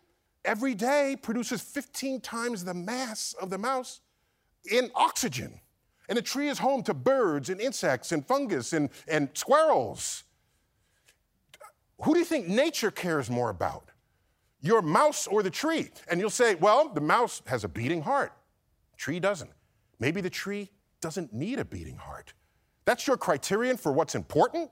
every 0.46 0.74
day 0.74 1.16
produces 1.20 1.60
15 1.60 2.20
times 2.20 2.64
the 2.64 2.72
mass 2.72 3.34
of 3.40 3.50
the 3.50 3.58
mouse 3.58 4.00
in 4.70 4.90
oxygen. 4.94 5.60
And 6.08 6.16
the 6.16 6.22
tree 6.22 6.48
is 6.48 6.58
home 6.58 6.82
to 6.84 6.94
birds 6.94 7.50
and 7.50 7.60
insects 7.60 8.12
and 8.12 8.26
fungus 8.26 8.72
and, 8.72 8.90
and 9.08 9.28
squirrels. 9.34 10.24
Who 12.02 12.14
do 12.14 12.20
you 12.20 12.24
think 12.24 12.46
nature 12.46 12.90
cares 12.90 13.28
more 13.28 13.50
about? 13.50 13.90
Your 14.60 14.82
mouse 14.82 15.26
or 15.26 15.42
the 15.42 15.50
tree? 15.50 15.90
And 16.08 16.20
you'll 16.20 16.30
say, 16.30 16.54
well, 16.54 16.88
the 16.88 17.00
mouse 17.00 17.42
has 17.46 17.64
a 17.64 17.68
beating 17.68 18.02
heart. 18.02 18.32
Tree 18.96 19.20
doesn't. 19.20 19.50
Maybe 19.98 20.20
the 20.20 20.30
tree 20.30 20.70
doesn't 21.00 21.32
need 21.32 21.58
a 21.58 21.64
beating 21.64 21.96
heart. 21.96 22.32
That's 22.84 23.06
your 23.06 23.16
criterion 23.16 23.76
for 23.76 23.92
what's 23.92 24.14
important? 24.14 24.70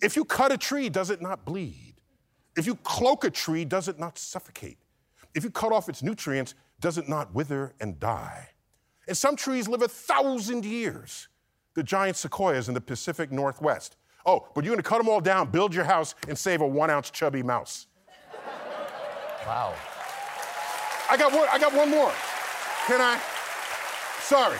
If 0.00 0.16
you 0.16 0.24
cut 0.24 0.52
a 0.52 0.56
tree, 0.56 0.88
does 0.88 1.10
it 1.10 1.20
not 1.20 1.44
bleed? 1.44 1.94
If 2.56 2.66
you 2.66 2.76
cloak 2.76 3.24
a 3.24 3.30
tree, 3.30 3.64
does 3.64 3.88
it 3.88 3.98
not 3.98 4.18
suffocate? 4.18 4.78
If 5.34 5.44
you 5.44 5.50
cut 5.50 5.72
off 5.72 5.88
its 5.88 6.02
nutrients, 6.02 6.54
does 6.80 6.98
it 6.98 7.08
not 7.08 7.34
wither 7.34 7.74
and 7.80 7.98
die? 7.98 8.50
And 9.08 9.16
some 9.16 9.36
trees 9.36 9.68
live 9.68 9.82
a 9.82 9.88
thousand 9.88 10.64
years. 10.64 11.28
The 11.74 11.82
giant 11.82 12.16
sequoias 12.16 12.68
in 12.68 12.74
the 12.74 12.80
Pacific 12.80 13.32
Northwest. 13.32 13.96
Oh, 14.26 14.48
but 14.54 14.64
you're 14.64 14.74
gonna 14.74 14.82
cut 14.82 14.98
them 14.98 15.08
all 15.08 15.20
down, 15.20 15.50
build 15.50 15.74
your 15.74 15.84
house, 15.84 16.14
and 16.28 16.38
save 16.38 16.60
a 16.60 16.66
one 16.66 16.90
ounce 16.90 17.10
chubby 17.10 17.42
mouse. 17.42 17.86
Wow. 19.46 19.74
I 21.10 21.16
got 21.16 21.32
one, 21.32 21.48
I 21.50 21.58
got 21.58 21.74
one 21.74 21.90
more. 21.90 22.12
Can 22.86 23.00
I? 23.00 23.20
Sorry. 24.20 24.58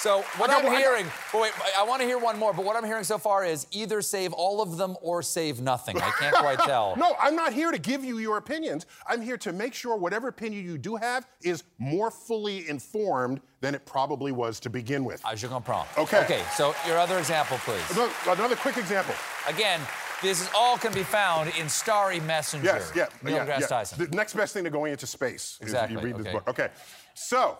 So 0.00 0.22
what 0.36 0.50
I'm 0.50 0.64
one- 0.64 0.66
I 0.66 0.76
got- 0.76 0.78
hearing, 0.82 1.06
oh, 1.34 1.40
wait, 1.42 1.52
I 1.76 1.82
want 1.82 2.00
to 2.00 2.06
hear 2.06 2.18
one 2.18 2.38
more, 2.38 2.52
but 2.52 2.64
what 2.64 2.76
I'm 2.76 2.84
hearing 2.84 3.02
so 3.04 3.18
far 3.18 3.44
is 3.44 3.66
either 3.72 4.00
save 4.00 4.32
all 4.32 4.62
of 4.62 4.76
them 4.76 4.96
or 5.02 5.22
save 5.22 5.60
nothing. 5.60 6.00
I 6.00 6.10
can't 6.12 6.36
quite 6.36 6.58
tell. 6.66 6.94
No, 6.96 7.16
I'm 7.20 7.34
not 7.34 7.52
here 7.52 7.72
to 7.72 7.78
give 7.78 8.04
you 8.04 8.18
your 8.18 8.36
opinions. 8.36 8.86
I'm 9.06 9.20
here 9.20 9.36
to 9.38 9.52
make 9.52 9.74
sure 9.74 9.96
whatever 9.96 10.28
opinion 10.28 10.64
you 10.64 10.78
do 10.78 10.94
have 10.96 11.26
is 11.42 11.64
more 11.78 12.10
fully 12.12 12.68
informed 12.68 13.40
than 13.60 13.74
it 13.74 13.84
probably 13.86 14.30
was 14.30 14.60
to 14.60 14.70
begin 14.70 15.04
with. 15.04 15.20
I 15.26 15.34
je 15.34 15.48
comprends. 15.48 15.88
Okay. 15.98 16.20
Okay, 16.24 16.42
so 16.56 16.74
your 16.86 16.98
other 16.98 17.18
example, 17.18 17.58
please. 17.64 17.82
Another, 17.90 18.12
another 18.26 18.56
quick 18.56 18.76
example. 18.76 19.14
Again, 19.48 19.80
this 20.22 20.40
is 20.40 20.48
all 20.56 20.78
can 20.78 20.92
be 20.92 21.02
found 21.02 21.50
in 21.58 21.68
Starry 21.68 22.20
Messenger. 22.20 22.66
Yes, 22.66 22.92
yeah, 22.94 23.06
Neil 23.24 23.34
yeah, 23.36 23.46
deGrasse 23.46 23.60
yeah. 23.60 23.66
Tyson. 23.66 23.98
The 24.10 24.16
next 24.16 24.34
best 24.34 24.54
thing 24.54 24.62
to 24.64 24.70
going 24.70 24.92
into 24.92 25.06
space 25.08 25.58
Exactly, 25.60 25.96
is 25.96 26.02
you 26.02 26.06
read 26.06 26.16
this 26.24 26.32
book. 26.32 26.48
Okay, 26.48 26.68
so 27.14 27.58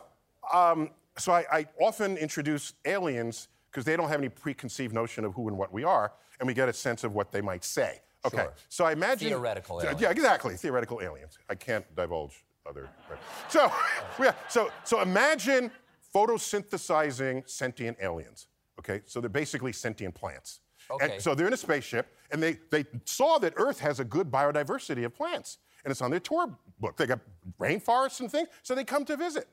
um, 0.52 0.90
so 1.18 1.32
I, 1.32 1.44
I 1.52 1.66
often 1.80 2.16
introduce 2.16 2.72
aliens 2.84 3.48
because 3.70 3.84
they 3.84 3.96
don't 3.96 4.08
have 4.08 4.20
any 4.20 4.28
preconceived 4.28 4.94
notion 4.94 5.24
of 5.24 5.34
who 5.34 5.48
and 5.48 5.58
what 5.58 5.72
we 5.72 5.84
are, 5.84 6.12
and 6.40 6.46
we 6.46 6.54
get 6.54 6.68
a 6.68 6.72
sense 6.72 7.04
of 7.04 7.14
what 7.14 7.32
they 7.32 7.40
might 7.40 7.64
say. 7.64 8.00
Okay, 8.24 8.36
Sure. 8.38 8.54
so 8.68 8.84
I 8.84 8.92
imagine 8.92 9.28
Theoretical 9.28 9.80
aliens. 9.80 10.00
Yeah, 10.00 10.10
exactly, 10.10 10.56
theoretical 10.56 11.00
aliens. 11.00 11.38
I 11.48 11.54
can't 11.54 11.84
divulge 11.94 12.44
other. 12.68 12.88
right. 13.08 13.18
So 13.48 13.70
yeah, 14.24 14.34
so 14.48 14.70
so 14.84 15.00
imagine 15.02 15.70
photosynthesizing 16.14 17.48
sentient 17.48 17.96
aliens. 18.00 18.48
Okay, 18.78 19.02
so 19.06 19.20
they're 19.20 19.28
basically 19.30 19.72
sentient 19.72 20.14
plants. 20.14 20.60
Okay. 20.90 21.12
And 21.14 21.22
so 21.22 21.34
they're 21.34 21.46
in 21.46 21.52
a 21.52 21.56
spaceship, 21.58 22.06
and 22.30 22.42
they, 22.42 22.58
they 22.70 22.84
saw 23.04 23.38
that 23.38 23.52
Earth 23.56 23.80
has 23.80 24.00
a 24.00 24.04
good 24.04 24.30
biodiversity 24.30 25.04
of 25.04 25.14
plants. 25.14 25.58
And 25.84 25.90
it's 25.90 26.00
on 26.00 26.10
their 26.10 26.20
tour 26.20 26.56
book. 26.80 26.96
They 26.96 27.06
got 27.06 27.20
rainforests 27.60 28.20
and 28.20 28.30
things, 28.30 28.48
so 28.62 28.74
they 28.74 28.84
come 28.84 29.04
to 29.04 29.16
visit. 29.16 29.48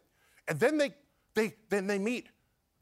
And 0.47 0.59
then 0.59 0.77
they, 0.77 0.93
they, 1.35 1.53
then 1.69 1.87
they 1.87 1.99
meet 1.99 2.27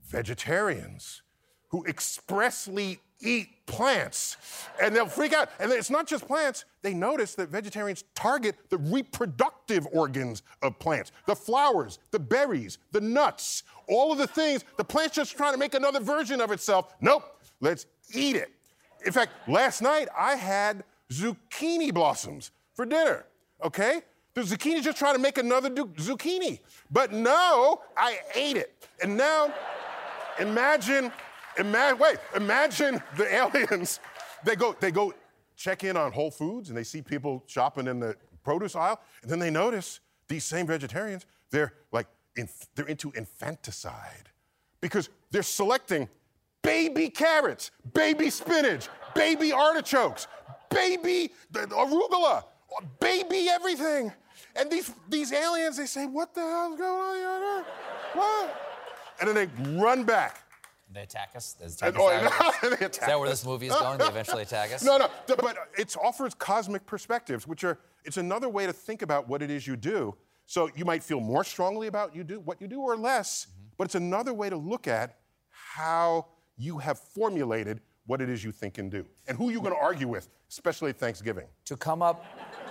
vegetarians 0.05 1.21
who 1.69 1.83
expressly 1.85 2.99
eat 3.19 3.65
plants. 3.65 4.37
And 4.81 4.95
they'll 4.95 5.07
freak 5.07 5.33
out. 5.33 5.49
And 5.59 5.71
it's 5.71 5.89
not 5.89 6.07
just 6.07 6.27
plants, 6.27 6.65
they 6.81 6.93
notice 6.93 7.35
that 7.35 7.49
vegetarians 7.49 8.03
target 8.15 8.55
the 8.69 8.77
reproductive 8.77 9.87
organs 9.91 10.43
of 10.61 10.77
plants 10.79 11.11
the 11.25 11.35
flowers, 11.35 11.99
the 12.11 12.19
berries, 12.19 12.77
the 12.91 13.01
nuts, 13.01 13.63
all 13.87 14.11
of 14.11 14.17
the 14.17 14.27
things. 14.27 14.63
The 14.77 14.83
plant's 14.83 15.15
just 15.15 15.35
trying 15.35 15.53
to 15.53 15.59
make 15.59 15.73
another 15.73 15.99
version 15.99 16.41
of 16.41 16.51
itself. 16.51 16.93
Nope, 17.01 17.23
let's 17.59 17.85
eat 18.13 18.35
it. 18.35 18.51
In 19.05 19.11
fact, 19.11 19.31
last 19.49 19.81
night 19.81 20.09
I 20.17 20.35
had 20.35 20.83
zucchini 21.11 21.93
blossoms 21.93 22.51
for 22.73 22.85
dinner, 22.85 23.25
okay? 23.63 24.01
The 24.33 24.41
zucchini 24.41 24.81
just 24.81 24.97
trying 24.97 25.15
to 25.15 25.21
make 25.21 25.37
another 25.37 25.69
du- 25.69 25.85
zucchini. 25.85 26.59
But 26.89 27.11
no, 27.11 27.81
I 27.95 28.19
ate 28.33 28.57
it. 28.57 28.87
And 29.01 29.15
now, 29.15 29.53
imagine, 30.39 31.11
imagine, 31.57 31.99
wait, 31.99 32.17
imagine 32.35 33.01
the 33.15 33.33
aliens. 33.33 33.99
They 34.43 34.55
go, 34.55 34.75
they 34.79 34.91
go 34.91 35.13
check 35.55 35.83
in 35.83 35.95
on 35.95 36.11
Whole 36.11 36.31
Foods 36.31 36.69
and 36.69 36.77
they 36.77 36.83
see 36.83 37.01
people 37.01 37.43
shopping 37.47 37.87
in 37.87 37.99
the 37.99 38.15
produce 38.43 38.75
aisle, 38.75 38.99
and 39.21 39.31
then 39.31 39.39
they 39.39 39.49
notice 39.49 39.99
these 40.27 40.43
same 40.43 40.67
vegetarians, 40.67 41.25
they're 41.49 41.73
like, 41.91 42.07
in, 42.35 42.49
they're 42.75 42.87
into 42.87 43.11
infanticide 43.15 44.29
because 44.81 45.09
they're 45.31 45.43
selecting 45.43 46.09
baby 46.61 47.09
carrots, 47.09 47.71
baby 47.93 48.29
spinach, 48.29 48.89
baby 49.15 49.51
artichokes, 49.51 50.27
baby 50.69 51.31
arugula, 51.53 52.43
baby 52.99 53.47
everything. 53.49 54.11
And 54.55 54.71
these, 54.71 54.91
these 55.09 55.31
aliens, 55.33 55.77
they 55.77 55.85
say, 55.85 56.05
What 56.05 56.33
the 56.33 56.41
hell's 56.41 56.77
going 56.77 57.01
on 57.01 57.15
here? 57.15 57.65
What? 58.13 58.61
And 59.19 59.29
then 59.29 59.35
they 59.35 59.73
run 59.79 60.03
back. 60.03 60.39
They 60.91 61.01
attack 61.01 61.31
us. 61.35 61.53
They 61.53 61.65
attack 61.65 61.89
And- 61.89 61.97
us 61.97 62.03
oh, 62.39 62.45
out 62.45 62.55
of 62.55 62.63
no, 62.63 62.69
this? 62.69 62.79
they 62.79 62.85
Is 62.85 62.97
that 62.99 63.19
where 63.19 63.29
this 63.29 63.45
movie 63.45 63.67
is 63.67 63.73
going? 63.75 63.97
They 63.97 64.05
eventually 64.07 64.43
attack 64.43 64.71
us? 64.73 64.83
No, 64.83 64.97
no, 64.97 65.09
but 65.27 65.57
it 65.77 65.95
offers 66.01 66.33
cosmic 66.35 66.85
perspectives, 66.85 67.47
which 67.47 67.63
are 67.63 67.79
it's 68.05 68.17
another 68.17 68.49
way 68.49 68.65
to 68.67 68.73
think 68.73 69.01
about 69.01 69.27
what 69.27 69.41
it 69.41 69.49
is 69.49 69.65
you 69.65 69.75
do. 69.75 70.15
So 70.45 70.69
you 70.75 70.85
might 70.85 71.01
feel 71.03 71.19
more 71.21 71.43
strongly 71.43 71.87
about 71.87 72.15
you 72.15 72.23
do 72.23 72.39
what 72.41 72.61
you 72.61 72.67
do 72.67 72.81
or 72.81 72.95
less, 72.97 73.47
Mm-hmm. 73.47 73.67
but 73.77 73.85
it's 73.85 73.95
another 73.95 74.33
way 74.33 74.49
to 74.49 74.57
look 74.57 74.87
at 74.87 75.17
how 75.49 76.27
you 76.57 76.77
have 76.77 76.99
formulated 76.99 77.81
what 78.05 78.21
it 78.21 78.29
is 78.29 78.43
you 78.43 78.51
think 78.51 78.77
and 78.77 78.91
do, 78.91 79.05
and 79.27 79.37
who 79.37 79.49
you're 79.49 79.61
going 79.61 79.73
to 79.73 79.81
argue 79.81 80.07
with, 80.09 80.27
especially 80.49 80.89
at 80.89 80.97
Thanksgiving. 80.99 81.47
To 81.65 81.77
come 81.77 82.01
up, 82.01 82.23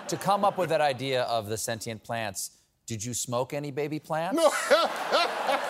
to 0.09 0.17
come 0.17 0.45
up 0.45 0.59
with 0.59 0.69
that 0.71 0.81
idea 0.81 1.23
of 1.23 1.49
the 1.49 1.57
sentient 1.57 2.03
plants, 2.03 2.51
did 2.87 3.05
you 3.05 3.15
smoke 3.15 3.53
any 3.55 3.71
baby 3.71 3.99
plants? 3.99 4.37
No. 4.37 4.51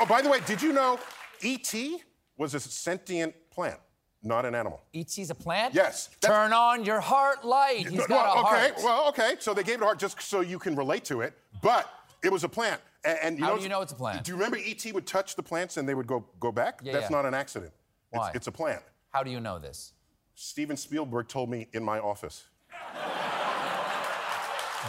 Oh, 0.00 0.06
by 0.06 0.22
the 0.22 0.28
way, 0.28 0.38
did 0.46 0.62
you 0.62 0.72
know 0.72 0.98
E.T. 1.40 2.00
was 2.36 2.54
a 2.54 2.60
sentient 2.60 3.34
plant, 3.50 3.80
not 4.22 4.44
an 4.44 4.54
animal? 4.54 4.80
E.T.'s 4.92 5.30
a 5.30 5.34
plant? 5.34 5.74
Yes. 5.74 6.10
Turn 6.20 6.52
on 6.52 6.84
your 6.84 7.00
heart 7.00 7.44
light. 7.44 7.88
He's 7.88 7.92
No, 7.98 8.06
got 8.06 8.36
well, 8.36 8.36
a 8.36 8.40
okay, 8.40 8.48
heart. 8.48 8.72
Okay, 8.72 8.82
well, 8.84 9.08
okay. 9.08 9.34
So 9.40 9.54
they 9.54 9.62
gave 9.64 9.76
it 9.76 9.82
a 9.82 9.86
heart 9.86 9.98
just 9.98 10.20
so 10.22 10.40
you 10.40 10.58
can 10.58 10.76
relate 10.76 11.04
to 11.06 11.22
it, 11.22 11.32
but 11.62 11.90
it 12.22 12.30
was 12.30 12.44
a 12.44 12.48
plant. 12.48 12.80
And, 13.04 13.18
and 13.22 13.38
you 13.38 13.44
How 13.44 13.52
know, 13.52 13.56
do 13.58 13.62
you 13.62 13.68
know 13.68 13.82
it's 13.82 13.92
a 13.92 13.96
plant? 13.96 14.24
Do 14.24 14.32
you 14.32 14.36
remember 14.36 14.56
E.T. 14.56 14.90
would 14.92 15.06
touch 15.06 15.36
the 15.36 15.42
plants 15.42 15.76
and 15.76 15.88
they 15.88 15.94
would 15.94 16.06
go 16.06 16.24
go 16.40 16.50
back? 16.50 16.80
Yeah, 16.82 16.92
That's 16.92 17.10
yeah. 17.10 17.16
not 17.16 17.26
an 17.26 17.34
accident. 17.34 17.72
Why? 18.10 18.28
It's, 18.28 18.36
it's 18.36 18.46
a 18.48 18.52
plant. 18.52 18.82
How 19.10 19.22
do 19.22 19.30
you 19.30 19.40
know 19.40 19.58
this? 19.58 19.92
Steven 20.34 20.76
Spielberg 20.76 21.28
told 21.28 21.50
me 21.50 21.68
in 21.72 21.82
my 21.82 21.98
office. 21.98 22.44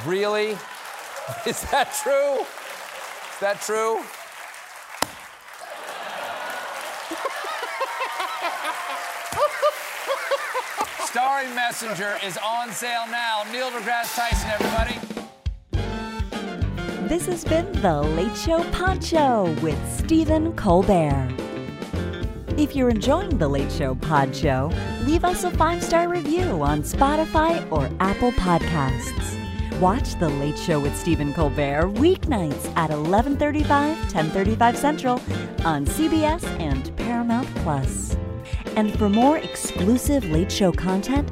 Really? 0.05 0.51
Is 1.45 1.61
that 1.71 1.93
true? 2.01 2.41
Is 2.41 3.39
that 3.41 3.59
true? 3.61 3.99
Starry 11.05 11.47
Messenger 11.55 12.17
is 12.23 12.37
on 12.37 12.71
sale 12.71 13.05
now. 13.09 13.43
Neil 13.51 13.71
deGrasse 13.71 14.15
Tyson, 14.15 14.49
everybody. 14.51 15.08
This 17.09 17.25
has 17.25 17.43
been 17.43 17.71
The 17.81 18.03
Late 18.03 18.37
Show 18.37 18.63
Pod 18.65 19.03
Show 19.03 19.57
with 19.63 19.79
Stephen 19.91 20.53
Colbert. 20.53 21.33
If 22.55 22.75
you're 22.75 22.91
enjoying 22.91 23.35
The 23.39 23.47
Late 23.47 23.71
Show 23.71 23.95
Pod 23.95 24.35
Show, 24.35 24.71
leave 25.05 25.25
us 25.25 25.43
a 25.43 25.49
five 25.49 25.83
star 25.83 26.07
review 26.07 26.61
on 26.61 26.83
Spotify 26.83 27.65
or 27.71 27.89
Apple 27.99 28.31
Podcasts. 28.33 29.79
Watch 29.79 30.19
The 30.19 30.29
Late 30.29 30.59
Show 30.59 30.79
with 30.79 30.95
Stephen 30.95 31.33
Colbert 31.33 31.93
weeknights 31.95 32.71
at 32.77 32.91
11:35, 32.91 33.97
10:35 34.11 34.75
Central 34.77 35.19
on 35.65 35.87
CBS 35.87 36.43
and 36.59 36.95
Paramount 36.95 37.47
Plus. 37.63 38.15
And 38.75 38.95
for 38.99 39.09
more 39.09 39.39
exclusive 39.39 40.25
Late 40.25 40.51
Show 40.51 40.71
content, 40.71 41.27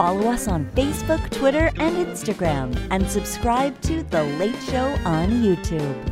follow 0.00 0.30
us 0.30 0.48
on 0.48 0.64
Facebook, 0.74 1.28
Twitter, 1.28 1.70
and 1.76 1.94
Instagram, 2.06 2.74
and 2.90 3.06
subscribe 3.06 3.78
to 3.82 4.02
The 4.04 4.22
Late 4.38 4.56
Show 4.62 4.86
on 5.04 5.28
YouTube. 5.28 6.09